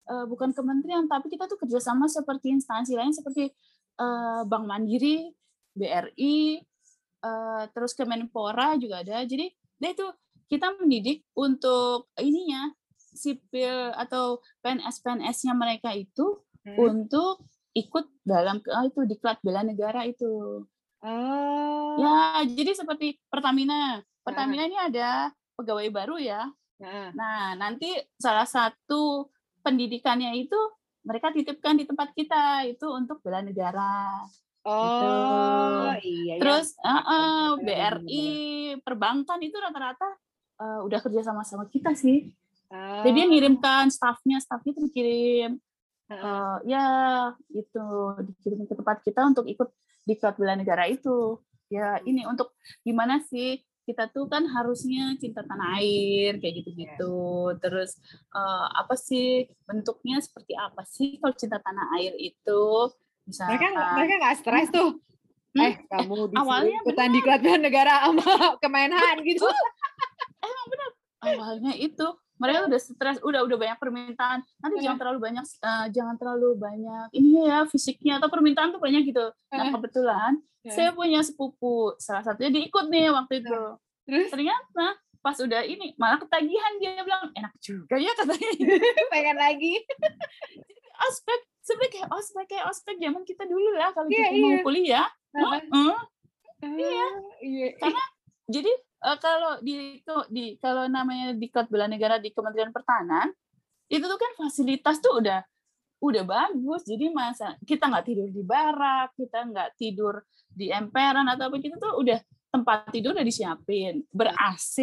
uh, 0.08 0.24
bukan 0.28 0.52
kementerian 0.52 1.08
tapi 1.08 1.32
kita 1.32 1.48
tuh 1.48 1.56
kerjasama 1.60 2.08
seperti 2.08 2.52
instansi 2.52 2.96
lain 2.96 3.12
seperti 3.12 3.52
uh, 4.00 4.42
Bank 4.46 4.64
Mandiri, 4.66 5.30
BRI, 5.74 6.60
uh, 7.22 7.26
eh, 7.26 7.62
terus 7.74 7.92
Kemenpora 7.96 8.78
juga 8.78 9.02
ada. 9.02 9.22
Jadi 9.26 9.50
dia 9.78 9.90
itu 9.90 10.06
kita 10.46 10.76
mendidik 10.78 11.26
untuk 11.34 12.12
ininya 12.20 12.70
sipil 13.14 13.94
atau 13.94 14.42
PNS-PNS-nya 14.62 15.54
mereka 15.54 15.94
itu 15.94 16.42
hmm. 16.66 16.76
untuk 16.78 17.46
ikut 17.74 18.06
dalam 18.22 18.62
uh, 18.62 18.84
itu 18.86 19.02
diklat 19.06 19.38
bela 19.42 19.66
negara 19.66 20.06
itu. 20.06 20.62
Oh. 21.04 21.94
Ya, 22.00 22.42
jadi 22.48 22.72
seperti 22.74 23.20
Pertamina. 23.28 24.00
Pertamina 24.24 24.64
nah. 24.64 24.68
ini 24.68 24.78
ada 24.78 25.08
pegawai 25.54 25.88
baru 25.92 26.16
ya. 26.18 26.48
Nah. 26.74 27.14
nah, 27.14 27.54
nanti 27.54 27.94
salah 28.18 28.48
satu 28.48 29.30
pendidikannya 29.64 30.36
itu 30.36 30.56
mereka 31.04 31.32
titipkan 31.32 31.76
di 31.80 31.88
tempat 31.88 32.12
kita 32.12 32.68
itu 32.68 32.84
untuk 32.92 33.24
bela 33.24 33.40
negara. 33.40 34.24
Gitu. 34.64 34.72
Oh 34.72 35.92
gitu. 36.00 36.08
iya. 36.08 36.34
Terus 36.40 36.72
uh, 36.80 36.96
uh, 36.96 37.46
BRI 37.60 38.28
perbankan 38.80 39.40
itu 39.44 39.56
rata-rata 39.60 40.08
uh, 40.60 40.80
udah 40.84 41.00
kerja 41.04 41.20
sama 41.20 41.44
sama 41.44 41.68
kita 41.68 41.92
sih. 41.92 42.32
Oh. 42.72 43.04
Jadi 43.04 43.12
dia 43.12 43.26
ngirimkan 43.28 43.92
staffnya, 43.92 44.40
staffnya 44.40 44.72
itu 44.72 44.82
dikirim. 44.88 45.60
Uh, 46.04 46.60
ya 46.68 46.84
itu 47.48 47.84
dikirim 48.28 48.68
ke 48.68 48.76
tempat 48.76 49.00
kita 49.00 49.24
untuk 49.24 49.48
ikut 49.48 49.72
di 50.04 50.14
klub 50.16 50.36
bela 50.40 50.56
negara 50.56 50.88
itu. 50.88 51.40
Ya 51.68 52.00
ini 52.04 52.24
untuk 52.24 52.56
gimana 52.84 53.20
sih 53.24 53.60
kita 53.84 54.08
tuh 54.10 54.24
kan 54.26 54.48
harusnya 54.48 55.12
cinta 55.20 55.44
tanah 55.44 55.78
air 55.78 56.40
kayak 56.40 56.64
gitu-gitu. 56.64 57.16
Yeah. 57.52 57.60
Terus 57.60 58.00
uh, 58.32 58.68
apa 58.72 58.96
sih 58.96 59.48
bentuknya 59.68 60.18
seperti 60.24 60.56
apa 60.56 60.82
sih 60.88 61.20
kalau 61.20 61.36
cinta 61.36 61.60
tanah 61.60 61.92
air 62.00 62.16
itu? 62.16 62.90
Misalkan, 63.24 63.72
mereka 63.72 63.94
mereka 63.96 64.14
nggak 64.20 64.36
stres 64.40 64.68
tuh. 64.72 64.90
Hmm? 65.54 65.62
Eh 65.62 65.74
kamu 65.86 66.32
di 66.32 66.34
awalnya 66.34 66.78
ikutan 66.82 67.08
di 67.14 67.20
negara 67.62 68.10
sama 68.10 68.26
Kemenhan 68.62 69.16
gitu. 69.22 69.46
Emang 70.42 70.66
benar. 70.72 70.90
Awalnya 71.24 71.72
itu 71.78 72.06
mereka 72.34 72.66
udah 72.66 72.80
stres, 72.80 73.18
udah 73.22 73.46
udah 73.46 73.56
banyak 73.56 73.78
permintaan. 73.78 74.42
Nanti 74.58 74.76
jangan 74.82 74.98
terlalu 74.98 75.18
banyak, 75.22 75.44
uh, 75.62 75.86
jangan 75.90 76.14
terlalu 76.18 76.48
banyak 76.58 77.06
ini 77.14 77.46
ya 77.46 77.62
fisiknya 77.70 78.18
atau 78.18 78.26
permintaan 78.26 78.74
tuh 78.74 78.82
banyak 78.82 79.06
gitu. 79.06 79.30
Nah 79.54 79.70
kebetulan 79.70 80.32
saya 80.64 80.90
punya 80.96 81.20
sepupu, 81.20 81.92
salah 82.00 82.24
satunya 82.24 82.50
diikut 82.50 82.88
nih 82.88 83.12
waktu 83.12 83.44
itu. 83.44 83.60
Terus 84.08 84.28
ternyata 84.32 84.98
pas 85.24 85.36
udah 85.40 85.64
ini 85.64 85.96
malah 85.96 86.20
ketagihan 86.20 86.72
dia 86.76 87.00
bilang 87.00 87.32
enak 87.32 87.52
juga 87.60 87.96
ya 87.96 88.12
katanya. 88.12 88.50
Pengen 89.12 89.36
lagi. 89.40 89.80
ospek 90.94 91.40
sebenarnya 91.64 91.90
kayak 91.90 92.08
ospek 92.12 92.44
kayak 92.48 92.64
ospek 92.70 92.96
zaman 93.00 93.22
kita 93.24 93.44
dulu 93.48 93.72
lah 93.74 93.90
kalau 93.96 94.06
yeah, 94.12 94.30
kita 94.30 94.36
iya. 94.36 94.44
mau 94.44 94.56
kuliah. 94.62 95.08
Uh 95.34 95.44
uh, 95.48 95.98
iya. 96.62 97.06
iya. 97.40 97.68
Karena 97.80 98.02
jadi 98.46 98.72
uh, 99.04 99.18
kalau 99.20 99.60
di 99.60 100.00
di 100.32 100.56
kalau 100.58 100.88
namanya 100.88 101.36
di 101.36 101.46
bela 101.68 101.84
negara 101.84 102.16
di 102.16 102.32
Kementerian 102.32 102.72
Pertahanan 102.72 103.28
itu 103.92 104.00
tuh 104.00 104.16
kan 104.16 104.32
fasilitas 104.40 104.96
tuh 105.04 105.20
udah 105.20 105.44
udah 106.00 106.24
bagus. 106.24 106.88
Jadi 106.88 107.12
masa 107.12 107.56
kita 107.64 107.92
nggak 107.92 108.04
tidur 108.08 108.28
di 108.32 108.42
barak 108.42 109.12
kita 109.16 109.44
nggak 109.44 109.76
tidur 109.76 110.24
di 110.48 110.72
emperan 110.72 111.28
atau 111.28 111.52
apa 111.52 111.56
gitu 111.60 111.76
tuh 111.76 112.00
udah 112.00 112.18
tempat 112.48 112.88
tidur 112.88 113.12
udah 113.12 113.26
disiapin. 113.26 114.00
Ber 114.08 114.32
AC 114.32 114.76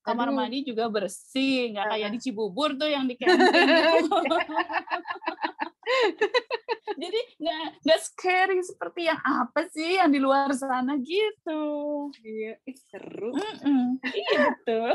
kamar 0.00 0.32
mandi 0.32 0.64
juga 0.64 0.88
bersih 0.88 1.76
nggak 1.76 1.86
kayak 1.92 2.08
di 2.16 2.18
Cibubur 2.24 2.72
tuh 2.78 2.88
yang 2.88 3.04
di 3.04 3.20
camping 3.20 4.08
jadi 6.96 7.20
nggak 7.42 7.64
nggak 7.84 8.00
scary 8.00 8.58
seperti 8.64 9.10
yang 9.10 9.20
apa 9.20 9.60
sih 9.68 10.00
yang 10.00 10.10
di 10.10 10.20
luar 10.22 10.48
sana 10.56 10.96
gitu 10.96 11.62
iya 12.24 12.56
seru 12.88 13.34
mm 13.34 13.54
-mm. 13.60 13.84
iya 14.06 14.40
betul 14.56 14.92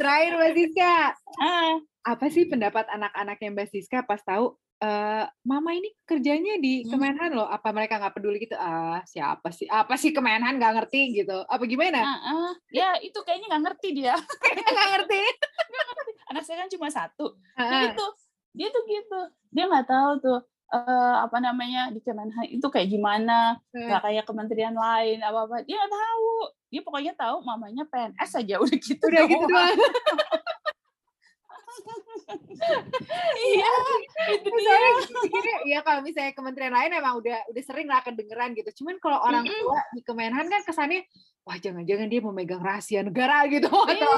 terakhir 0.00 0.32
mbak 0.38 0.52
Siska 0.56 0.96
ah. 1.42 1.74
apa 2.06 2.26
sih 2.32 2.44
pendapat 2.48 2.86
anak-anak 2.88 3.38
yang 3.42 3.52
mbak 3.52 3.68
Siska 3.68 4.06
pas 4.06 4.22
tahu 4.24 4.56
Uh, 4.76 5.24
mama 5.40 5.72
ini 5.72 5.88
kerjanya 6.04 6.60
di 6.60 6.84
hmm. 6.84 6.92
Kemenhan 6.92 7.32
loh. 7.32 7.48
Apa 7.48 7.72
mereka 7.72 7.96
nggak 7.96 8.12
peduli 8.12 8.44
gitu? 8.44 8.60
Ah, 8.60 9.00
siapa 9.08 9.48
sih? 9.48 9.64
Apa 9.64 9.96
sih 9.96 10.12
Kemenhan 10.12 10.60
nggak 10.60 10.72
ngerti 10.76 11.16
gitu? 11.16 11.48
Apa 11.48 11.64
gimana? 11.64 12.04
Uh, 12.04 12.12
uh, 12.12 12.50
ya 12.68 12.92
itu 13.00 13.16
kayaknya 13.24 13.56
nggak 13.56 13.72
ngerti 13.72 13.88
dia. 13.96 14.12
nggak 14.52 14.88
ngerti. 15.00 15.24
ngerti. 15.24 16.12
Anak 16.28 16.44
saya 16.44 16.60
kan 16.60 16.68
cuma 16.68 16.92
satu. 16.92 17.40
Uh, 17.56 17.60
uh. 17.64 17.82
Gitu. 17.88 18.06
Dia 18.52 18.68
tuh 18.68 18.82
gitu. 18.84 19.20
Dia 19.48 19.64
nggak 19.64 19.88
tahu 19.88 20.12
tuh 20.20 20.40
uh, 20.72 21.16
apa 21.26 21.38
namanya 21.38 21.92
di 21.94 22.00
Kemenhan 22.02 22.46
itu 22.50 22.66
kayak 22.66 22.90
gimana. 22.90 23.60
Nggak 23.70 24.00
uh. 24.00 24.04
kayak 24.04 24.24
kementerian 24.26 24.74
lain 24.74 25.22
apa 25.22 25.46
apa. 25.46 25.56
Dia 25.66 25.76
nggak 25.78 25.92
tahu. 25.92 26.30
Dia 26.66 26.80
pokoknya 26.82 27.12
tahu 27.14 27.36
mamanya 27.46 27.84
PNS 27.86 28.30
aja 28.42 28.54
udah 28.64 28.78
gitu. 28.78 29.04
Udah 29.06 29.22
gitu 29.26 29.44
doang. 29.46 29.78
iya 33.36 33.70
itu 34.34 34.48
dia. 34.48 34.78
pikirnya 35.22 35.56
ya 35.68 35.78
kalau 35.84 36.00
misalnya 36.02 36.32
kementerian 36.32 36.74
lain 36.74 36.90
emang 36.96 37.20
udah 37.20 37.38
udah 37.52 37.62
sering 37.62 37.88
lah 37.88 38.02
kedengeran 38.02 38.56
gitu. 38.56 38.82
Cuman 38.82 38.96
kalau 38.98 39.18
orang 39.22 39.44
tua 39.46 39.80
di 39.94 40.02
Kemenhan 40.02 40.46
kan 40.48 40.62
kesannya 40.64 41.04
wah 41.46 41.56
jangan-jangan 41.62 42.10
dia 42.10 42.20
memegang 42.24 42.62
rahasia 42.62 43.00
negara 43.06 43.46
gitu. 43.46 43.70
Atau 43.70 44.12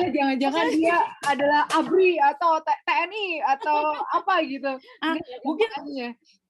ya, 0.00 0.06
jangan-jangan 0.08 0.66
dia 0.72 0.98
adalah 1.28 1.68
ABRI 1.68 2.16
atau 2.16 2.50
TNI 2.64 3.28
atau 3.58 3.78
apa 4.08 4.34
gitu. 4.48 4.72
Ah, 5.04 5.16
mungkin 5.44 5.68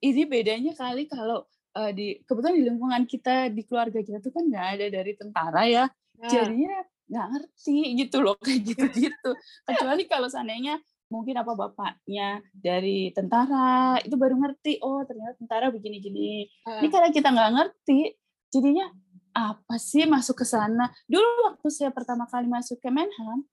ini 0.03 0.23
bedanya 0.27 0.73
kali 0.79 1.11
kalau 1.11 1.47
uh, 1.75 1.91
di 1.91 2.23
kebetulan 2.23 2.55
di 2.55 2.65
lingkungan 2.67 3.03
kita 3.09 3.51
di 3.51 3.63
keluarga 3.67 3.99
kita 3.99 4.23
tuh 4.23 4.31
kan 4.31 4.45
nggak 4.47 4.67
ada 4.79 4.87
dari 4.91 5.13
tentara 5.19 5.63
ya. 5.67 5.85
Nah. 6.23 6.31
jadinya 6.31 6.79
nggak 7.13 7.29
ngerti 7.37 7.79
gitu 8.01 8.17
loh 8.25 8.41
kayak 8.41 8.61
gitu-gitu 8.65 9.31
kecuali 9.69 10.09
kalau 10.09 10.33
seandainya 10.33 10.81
mungkin 11.13 11.37
apa 11.37 11.53
bapaknya 11.53 12.41
dari 12.57 13.13
tentara 13.13 14.01
itu 14.01 14.17
baru 14.17 14.41
ngerti 14.41 14.81
oh 14.81 15.05
ternyata 15.05 15.37
tentara 15.37 15.69
begini-gini. 15.69 16.49
Ini 16.65 16.89
karena 16.89 17.13
kita 17.13 17.29
nggak 17.29 17.53
ngerti, 17.53 18.17
jadinya 18.49 18.89
apa 19.37 19.77
sih 19.77 20.09
masuk 20.09 20.41
ke 20.41 20.47
sana? 20.49 20.89
Dulu 21.05 21.53
waktu 21.53 21.69
saya 21.69 21.93
pertama 21.93 22.25
kali 22.25 22.49
masuk 22.49 22.81
ke 22.81 22.89
Menham, 22.89 23.45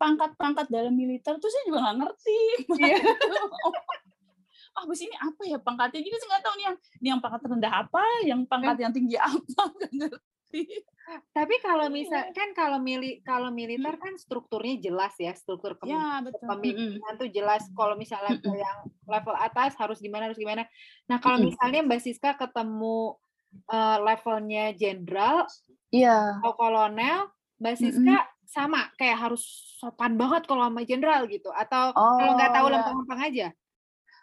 pangkat-pangkat 0.00 0.72
dalam 0.72 0.96
militer 0.96 1.36
tuh 1.36 1.52
saya 1.52 1.62
juga 1.68 1.78
nggak 1.84 1.96
ngerti. 2.00 2.40
Yeah. 2.82 3.04
ah 4.72 4.88
bos 4.88 4.96
ini 5.04 5.12
apa 5.20 5.44
ya 5.44 5.60
pangkatnya 5.60 6.00
gini 6.00 6.16
saya 6.16 6.28
nggak 6.32 6.44
tahu 6.48 6.54
nih 6.56 6.64
yang 6.64 6.76
ini 6.96 7.08
yang 7.12 7.20
pangkat 7.20 7.44
rendah 7.44 7.72
apa 7.84 8.04
yang 8.24 8.40
pangkat 8.48 8.80
yang 8.80 8.88
tinggi 8.96 9.20
apa 9.20 9.62
nggak 9.68 9.92
ngerti 10.00 10.31
tapi 11.36 11.54
kalau 11.58 11.90
misal 11.90 12.30
kan 12.30 12.54
kalau 12.54 12.78
mili 12.78 13.20
kalau 13.26 13.50
militer 13.50 13.98
kan 13.98 14.14
strukturnya 14.14 14.78
jelas 14.78 15.12
ya 15.18 15.34
struktur 15.34 15.74
ya, 15.82 16.22
kepemimpinan 16.22 17.14
tuh 17.18 17.28
jelas. 17.32 17.66
Kalau 17.74 17.98
misalnya 17.98 18.36
level 18.36 18.54
yang 18.54 18.78
level 19.08 19.34
atas 19.36 19.74
harus 19.76 19.98
gimana 19.98 20.30
harus 20.30 20.38
gimana. 20.38 20.68
Nah 21.10 21.18
kalau 21.18 21.42
misalnya 21.42 21.82
mbak 21.82 22.00
Siska 22.00 22.38
ketemu 22.38 23.18
uh, 23.68 23.98
levelnya 24.00 24.72
jenderal 24.76 25.44
iya. 25.90 26.38
atau 26.40 26.52
kolonel 26.54 27.28
mbak 27.58 27.76
Siska 27.76 28.28
sama 28.46 28.92
kayak 29.00 29.16
harus 29.16 29.42
sopan 29.80 30.14
banget 30.20 30.44
kalau 30.44 30.68
sama 30.68 30.84
jenderal 30.84 31.26
gitu. 31.26 31.48
Atau 31.50 31.96
oh, 31.96 32.16
kalau 32.20 32.32
nggak 32.36 32.52
tahu 32.52 32.66
iya. 32.68 32.72
lempeng-lempeng 32.78 33.22
aja? 33.24 33.48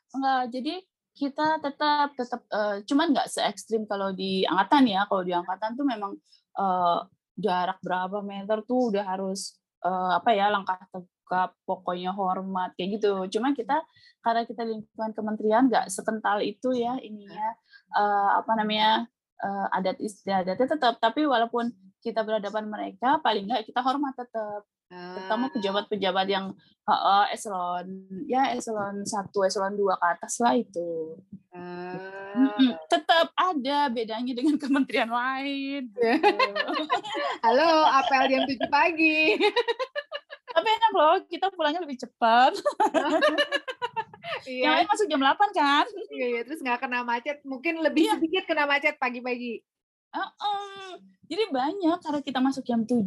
Enggak, 0.10 0.42
jadi 0.50 0.76
kita 1.20 1.60
tetap 1.60 2.16
tetap 2.16 2.42
uh, 2.56 2.80
cuman 2.88 3.12
nggak 3.12 3.28
se 3.28 3.44
ekstrim 3.44 3.84
kalau 3.84 4.16
di 4.16 4.48
angkatan 4.48 4.88
ya. 4.88 5.04
Kalau 5.12 5.28
di 5.28 5.36
angkatan 5.36 5.76
tuh 5.76 5.84
memang 5.84 6.16
uh, 6.56 7.04
jarak 7.36 7.84
berapa 7.84 8.24
meter 8.24 8.64
tuh 8.64 8.96
udah 8.96 9.04
harus 9.04 9.60
uh, 9.84 10.16
apa 10.16 10.32
ya 10.32 10.48
langkah 10.48 10.80
tegap, 10.96 11.52
pokoknya 11.68 12.16
hormat 12.16 12.72
kayak 12.80 13.04
gitu. 13.04 13.28
Cuman 13.36 13.52
kita 13.52 13.84
karena 14.24 14.48
kita 14.48 14.64
lingkungan 14.64 15.12
kementerian 15.12 15.68
nggak 15.68 15.92
sekental 15.92 16.40
itu 16.40 16.72
ya 16.72 16.96
ininya 17.04 17.52
uh, 18.00 18.40
apa 18.40 18.52
namanya 18.56 19.04
uh, 19.44 19.76
adat 19.76 20.00
istiadatnya 20.00 20.72
tetap. 20.72 21.04
Tapi 21.04 21.28
walaupun 21.28 21.68
kita 22.00 22.24
berhadapan 22.24 22.64
mereka, 22.72 23.20
paling 23.20 23.44
nggak 23.44 23.68
kita 23.68 23.84
hormat 23.84 24.16
tetap 24.16 24.64
terutama 24.90 25.46
ah. 25.48 25.52
pejabat-pejabat 25.54 26.28
yang 26.28 26.46
uh, 26.90 27.26
eselon 27.30 28.10
ya 28.26 28.50
eselon 28.58 29.06
satu 29.06 29.46
eselon 29.46 29.78
dua 29.78 29.94
ke 30.02 30.06
atas 30.18 30.42
lah 30.42 30.58
itu 30.58 31.14
uh. 31.54 32.74
tetap 32.90 33.30
ada 33.38 33.94
bedanya 33.94 34.34
dengan 34.34 34.58
kementerian 34.62 35.14
lain 35.14 35.94
halo 37.46 37.70
apel 38.02 38.34
jam 38.34 38.42
tujuh 38.50 38.70
pagi 38.74 39.38
tapi 40.58 40.68
enak 40.74 40.94
loh 40.98 41.16
kita 41.30 41.54
pulangnya 41.54 41.86
lebih 41.86 42.02
cepat 42.02 42.58
Iya. 44.46 44.62
Yang 44.62 44.74
lain 44.74 44.88
masuk 44.94 45.08
jam 45.10 45.22
8 45.26 45.58
kan? 45.58 45.86
Iya, 46.14 46.26
iya. 46.30 46.42
terus 46.46 46.62
nggak 46.62 46.80
kena 46.86 47.02
macet. 47.02 47.42
Mungkin 47.42 47.82
lebih 47.82 48.08
iya. 48.08 48.14
sedikit 48.14 48.44
kena 48.46 48.70
macet 48.70 48.96
pagi-pagi. 49.02 49.64
Uh 50.10 50.26
-uh. 50.26 50.90
Jadi 51.30 51.44
banyak 51.54 51.98
karena 52.02 52.22
kita 52.26 52.40
masuk 52.42 52.66
jam 52.66 52.82
7, 52.82 53.06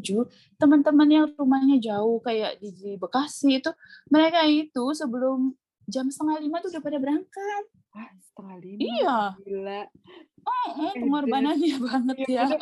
teman-teman 0.55 1.09
yang 1.11 1.27
rumahnya 1.35 1.83
jauh 1.83 2.23
kayak 2.23 2.63
di 2.63 2.95
Bekasi 2.95 3.59
itu 3.59 3.71
mereka 4.07 4.47
itu 4.47 4.95
sebelum 4.95 5.59
jam 5.91 6.07
setengah 6.07 6.39
lima 6.39 6.63
tuh 6.63 6.71
udah 6.71 6.83
pada 6.87 7.03
berangkat. 7.03 7.65
Wah, 7.91 8.11
setengah 8.23 8.57
lima? 8.63 8.79
Iya. 8.79 9.19
Gila. 9.43 9.83
Oh, 10.43 10.69
oh 10.87 10.93
pengorbanannya 10.95 11.77
banget 11.83 12.17
iya, 12.31 12.47
ya. 12.47 12.59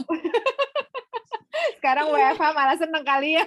Sekarang 1.76 2.08
WFH 2.12 2.44
malah 2.56 2.76
seneng 2.80 3.04
kali 3.04 3.36
ya. 3.36 3.44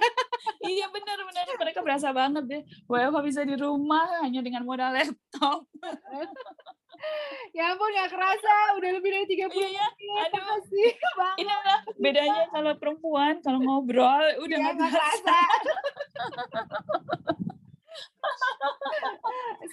iya 0.64 0.86
benar 0.90 1.18
benar 1.18 1.46
mereka 1.58 1.80
berasa 1.82 2.14
banget 2.14 2.44
deh. 2.46 2.62
WFH 2.86 3.18
bisa 3.26 3.42
di 3.42 3.58
rumah 3.58 4.22
hanya 4.22 4.46
dengan 4.46 4.66
modal 4.66 4.94
laptop 4.94 5.66
ya 7.54 7.74
ampun 7.74 7.90
gak 7.94 8.10
kerasa 8.10 8.54
udah 8.82 8.90
lebih 8.98 9.10
dari 9.14 9.26
tiga 9.30 9.46
puluh 9.52 9.70
iya, 9.70 9.86
ya. 9.86 10.26
aduh 10.26 10.58
sih 10.68 10.90
ini 11.42 11.54
lah 11.54 11.80
bedanya 12.02 12.50
kalau 12.50 12.74
perempuan 12.82 13.38
kalau 13.46 13.60
ngobrol 13.62 14.26
udah 14.42 14.58
ya, 14.58 14.74
gak 14.74 14.90
kerasa 14.90 15.38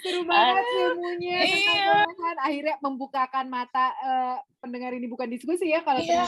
seru 0.01 0.22
banget 0.24 0.64
ilmunya 0.64 1.39
iya. 1.45 2.05
akhirnya 2.41 2.76
membukakan 2.81 3.47
mata 3.49 3.93
uh, 4.01 4.37
pendengar 4.61 4.97
ini 4.97 5.07
bukan 5.09 5.28
diskusi 5.28 5.72
ya 5.72 5.85
kalau 5.85 6.01
iya. 6.01 6.24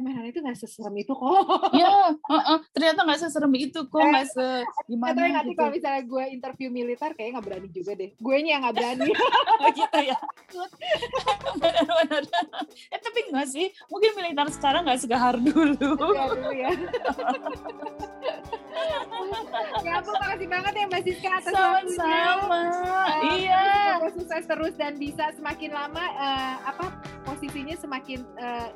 Kemenhan 0.00 0.32
itu 0.32 0.40
nggak 0.40 0.56
seserem 0.56 0.96
itu 0.96 1.12
kok. 1.12 1.28
Iya, 1.76 2.16
uh, 2.16 2.32
uh, 2.32 2.58
ternyata 2.72 3.04
nggak 3.04 3.20
seserem 3.20 3.52
itu 3.52 3.84
kok, 3.84 4.00
nggak 4.00 4.32
se 4.32 4.64
gimana 4.88 5.12
Atau 5.12 5.28
nanti 5.28 5.52
gitu. 5.52 5.60
kalau 5.60 5.70
misalnya 5.76 6.02
gue 6.08 6.24
interview 6.32 6.68
militer, 6.72 7.10
kayaknya 7.12 7.32
nggak 7.36 7.46
berani 7.52 7.68
juga 7.68 7.92
deh. 8.00 8.10
Gue 8.16 8.36
nya 8.40 8.64
nggak 8.64 8.74
berani. 8.80 9.10
oh 9.60 9.68
gitu 9.76 10.00
ya. 10.00 10.18
Benar-benar. 11.60 12.22
eh 12.64 13.00
tapi 13.04 13.20
nggak 13.28 13.48
sih, 13.52 13.66
mungkin 13.92 14.10
militer 14.16 14.48
sekarang 14.56 14.88
nggak 14.88 15.00
segahar 15.04 15.36
dulu. 15.36 15.76
Segahar 15.76 16.32
dulu 16.32 16.52
ya. 16.56 16.70
ya 19.84 19.92
ampun, 20.00 20.16
makasih 20.16 20.48
banget 20.48 20.72
ya 20.72 20.84
Mbak 20.88 21.02
Siska 21.04 21.28
atas 21.28 21.52
Sama-sama. 21.52 22.60
Uh, 22.72 23.36
iya. 23.36 23.64
Semoga 24.00 24.10
sukses 24.16 24.44
terus 24.48 24.72
dan 24.80 24.96
bisa 24.96 25.28
semakin 25.36 25.70
lama 25.76 26.04
uh, 26.16 26.56
apa 26.64 26.88
posisinya 27.28 27.76
semakin 27.76 28.24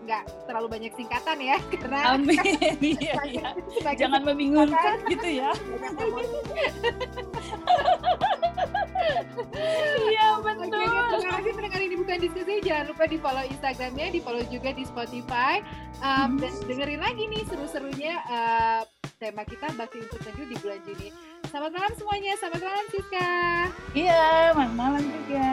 nggak 0.04 0.22
uh, 0.28 0.44
terlalu 0.44 0.68
banyak 0.68 0.92
singkatan 1.14 1.38
ya 1.46 1.58
karena 1.70 1.98
Amin. 2.10 2.38
iya, 2.98 3.14
iya. 3.22 3.46
Jangan 3.94 4.26
membingungkan 4.26 4.98
gitu 5.06 5.28
ya. 5.30 5.54
Iya 10.04 10.40
betul. 10.40 10.70
Terima 10.70 11.32
kasih 11.38 11.52
mendengar 11.54 11.80
ini 11.82 11.94
bukan 11.98 12.18
diskusi. 12.18 12.64
Jangan 12.64 12.84
lupa 12.90 13.04
di 13.04 13.18
follow 13.20 13.44
Instagramnya, 13.44 14.06
di 14.10 14.20
follow 14.22 14.42
juga 14.48 14.72
di 14.72 14.82
Spotify. 14.82 15.60
Um, 16.00 16.40
dan 16.40 16.50
dengerin 16.66 17.04
lagi 17.04 17.28
nih 17.28 17.42
seru-serunya 17.46 18.24
uh, 18.26 18.80
tema 19.20 19.44
kita 19.44 19.70
bakti 19.76 20.02
untuk 20.02 20.18
maju 20.24 20.42
di 20.48 20.56
bulan 20.58 20.80
Juni. 20.88 21.08
Selamat 21.52 21.72
malam 21.76 21.92
semuanya. 21.94 22.32
Selamat 22.40 22.62
malam 22.64 22.86
Siska. 22.90 23.30
Iya, 23.92 24.24
selamat 24.56 24.72
malam 24.72 25.04
juga. 25.04 25.52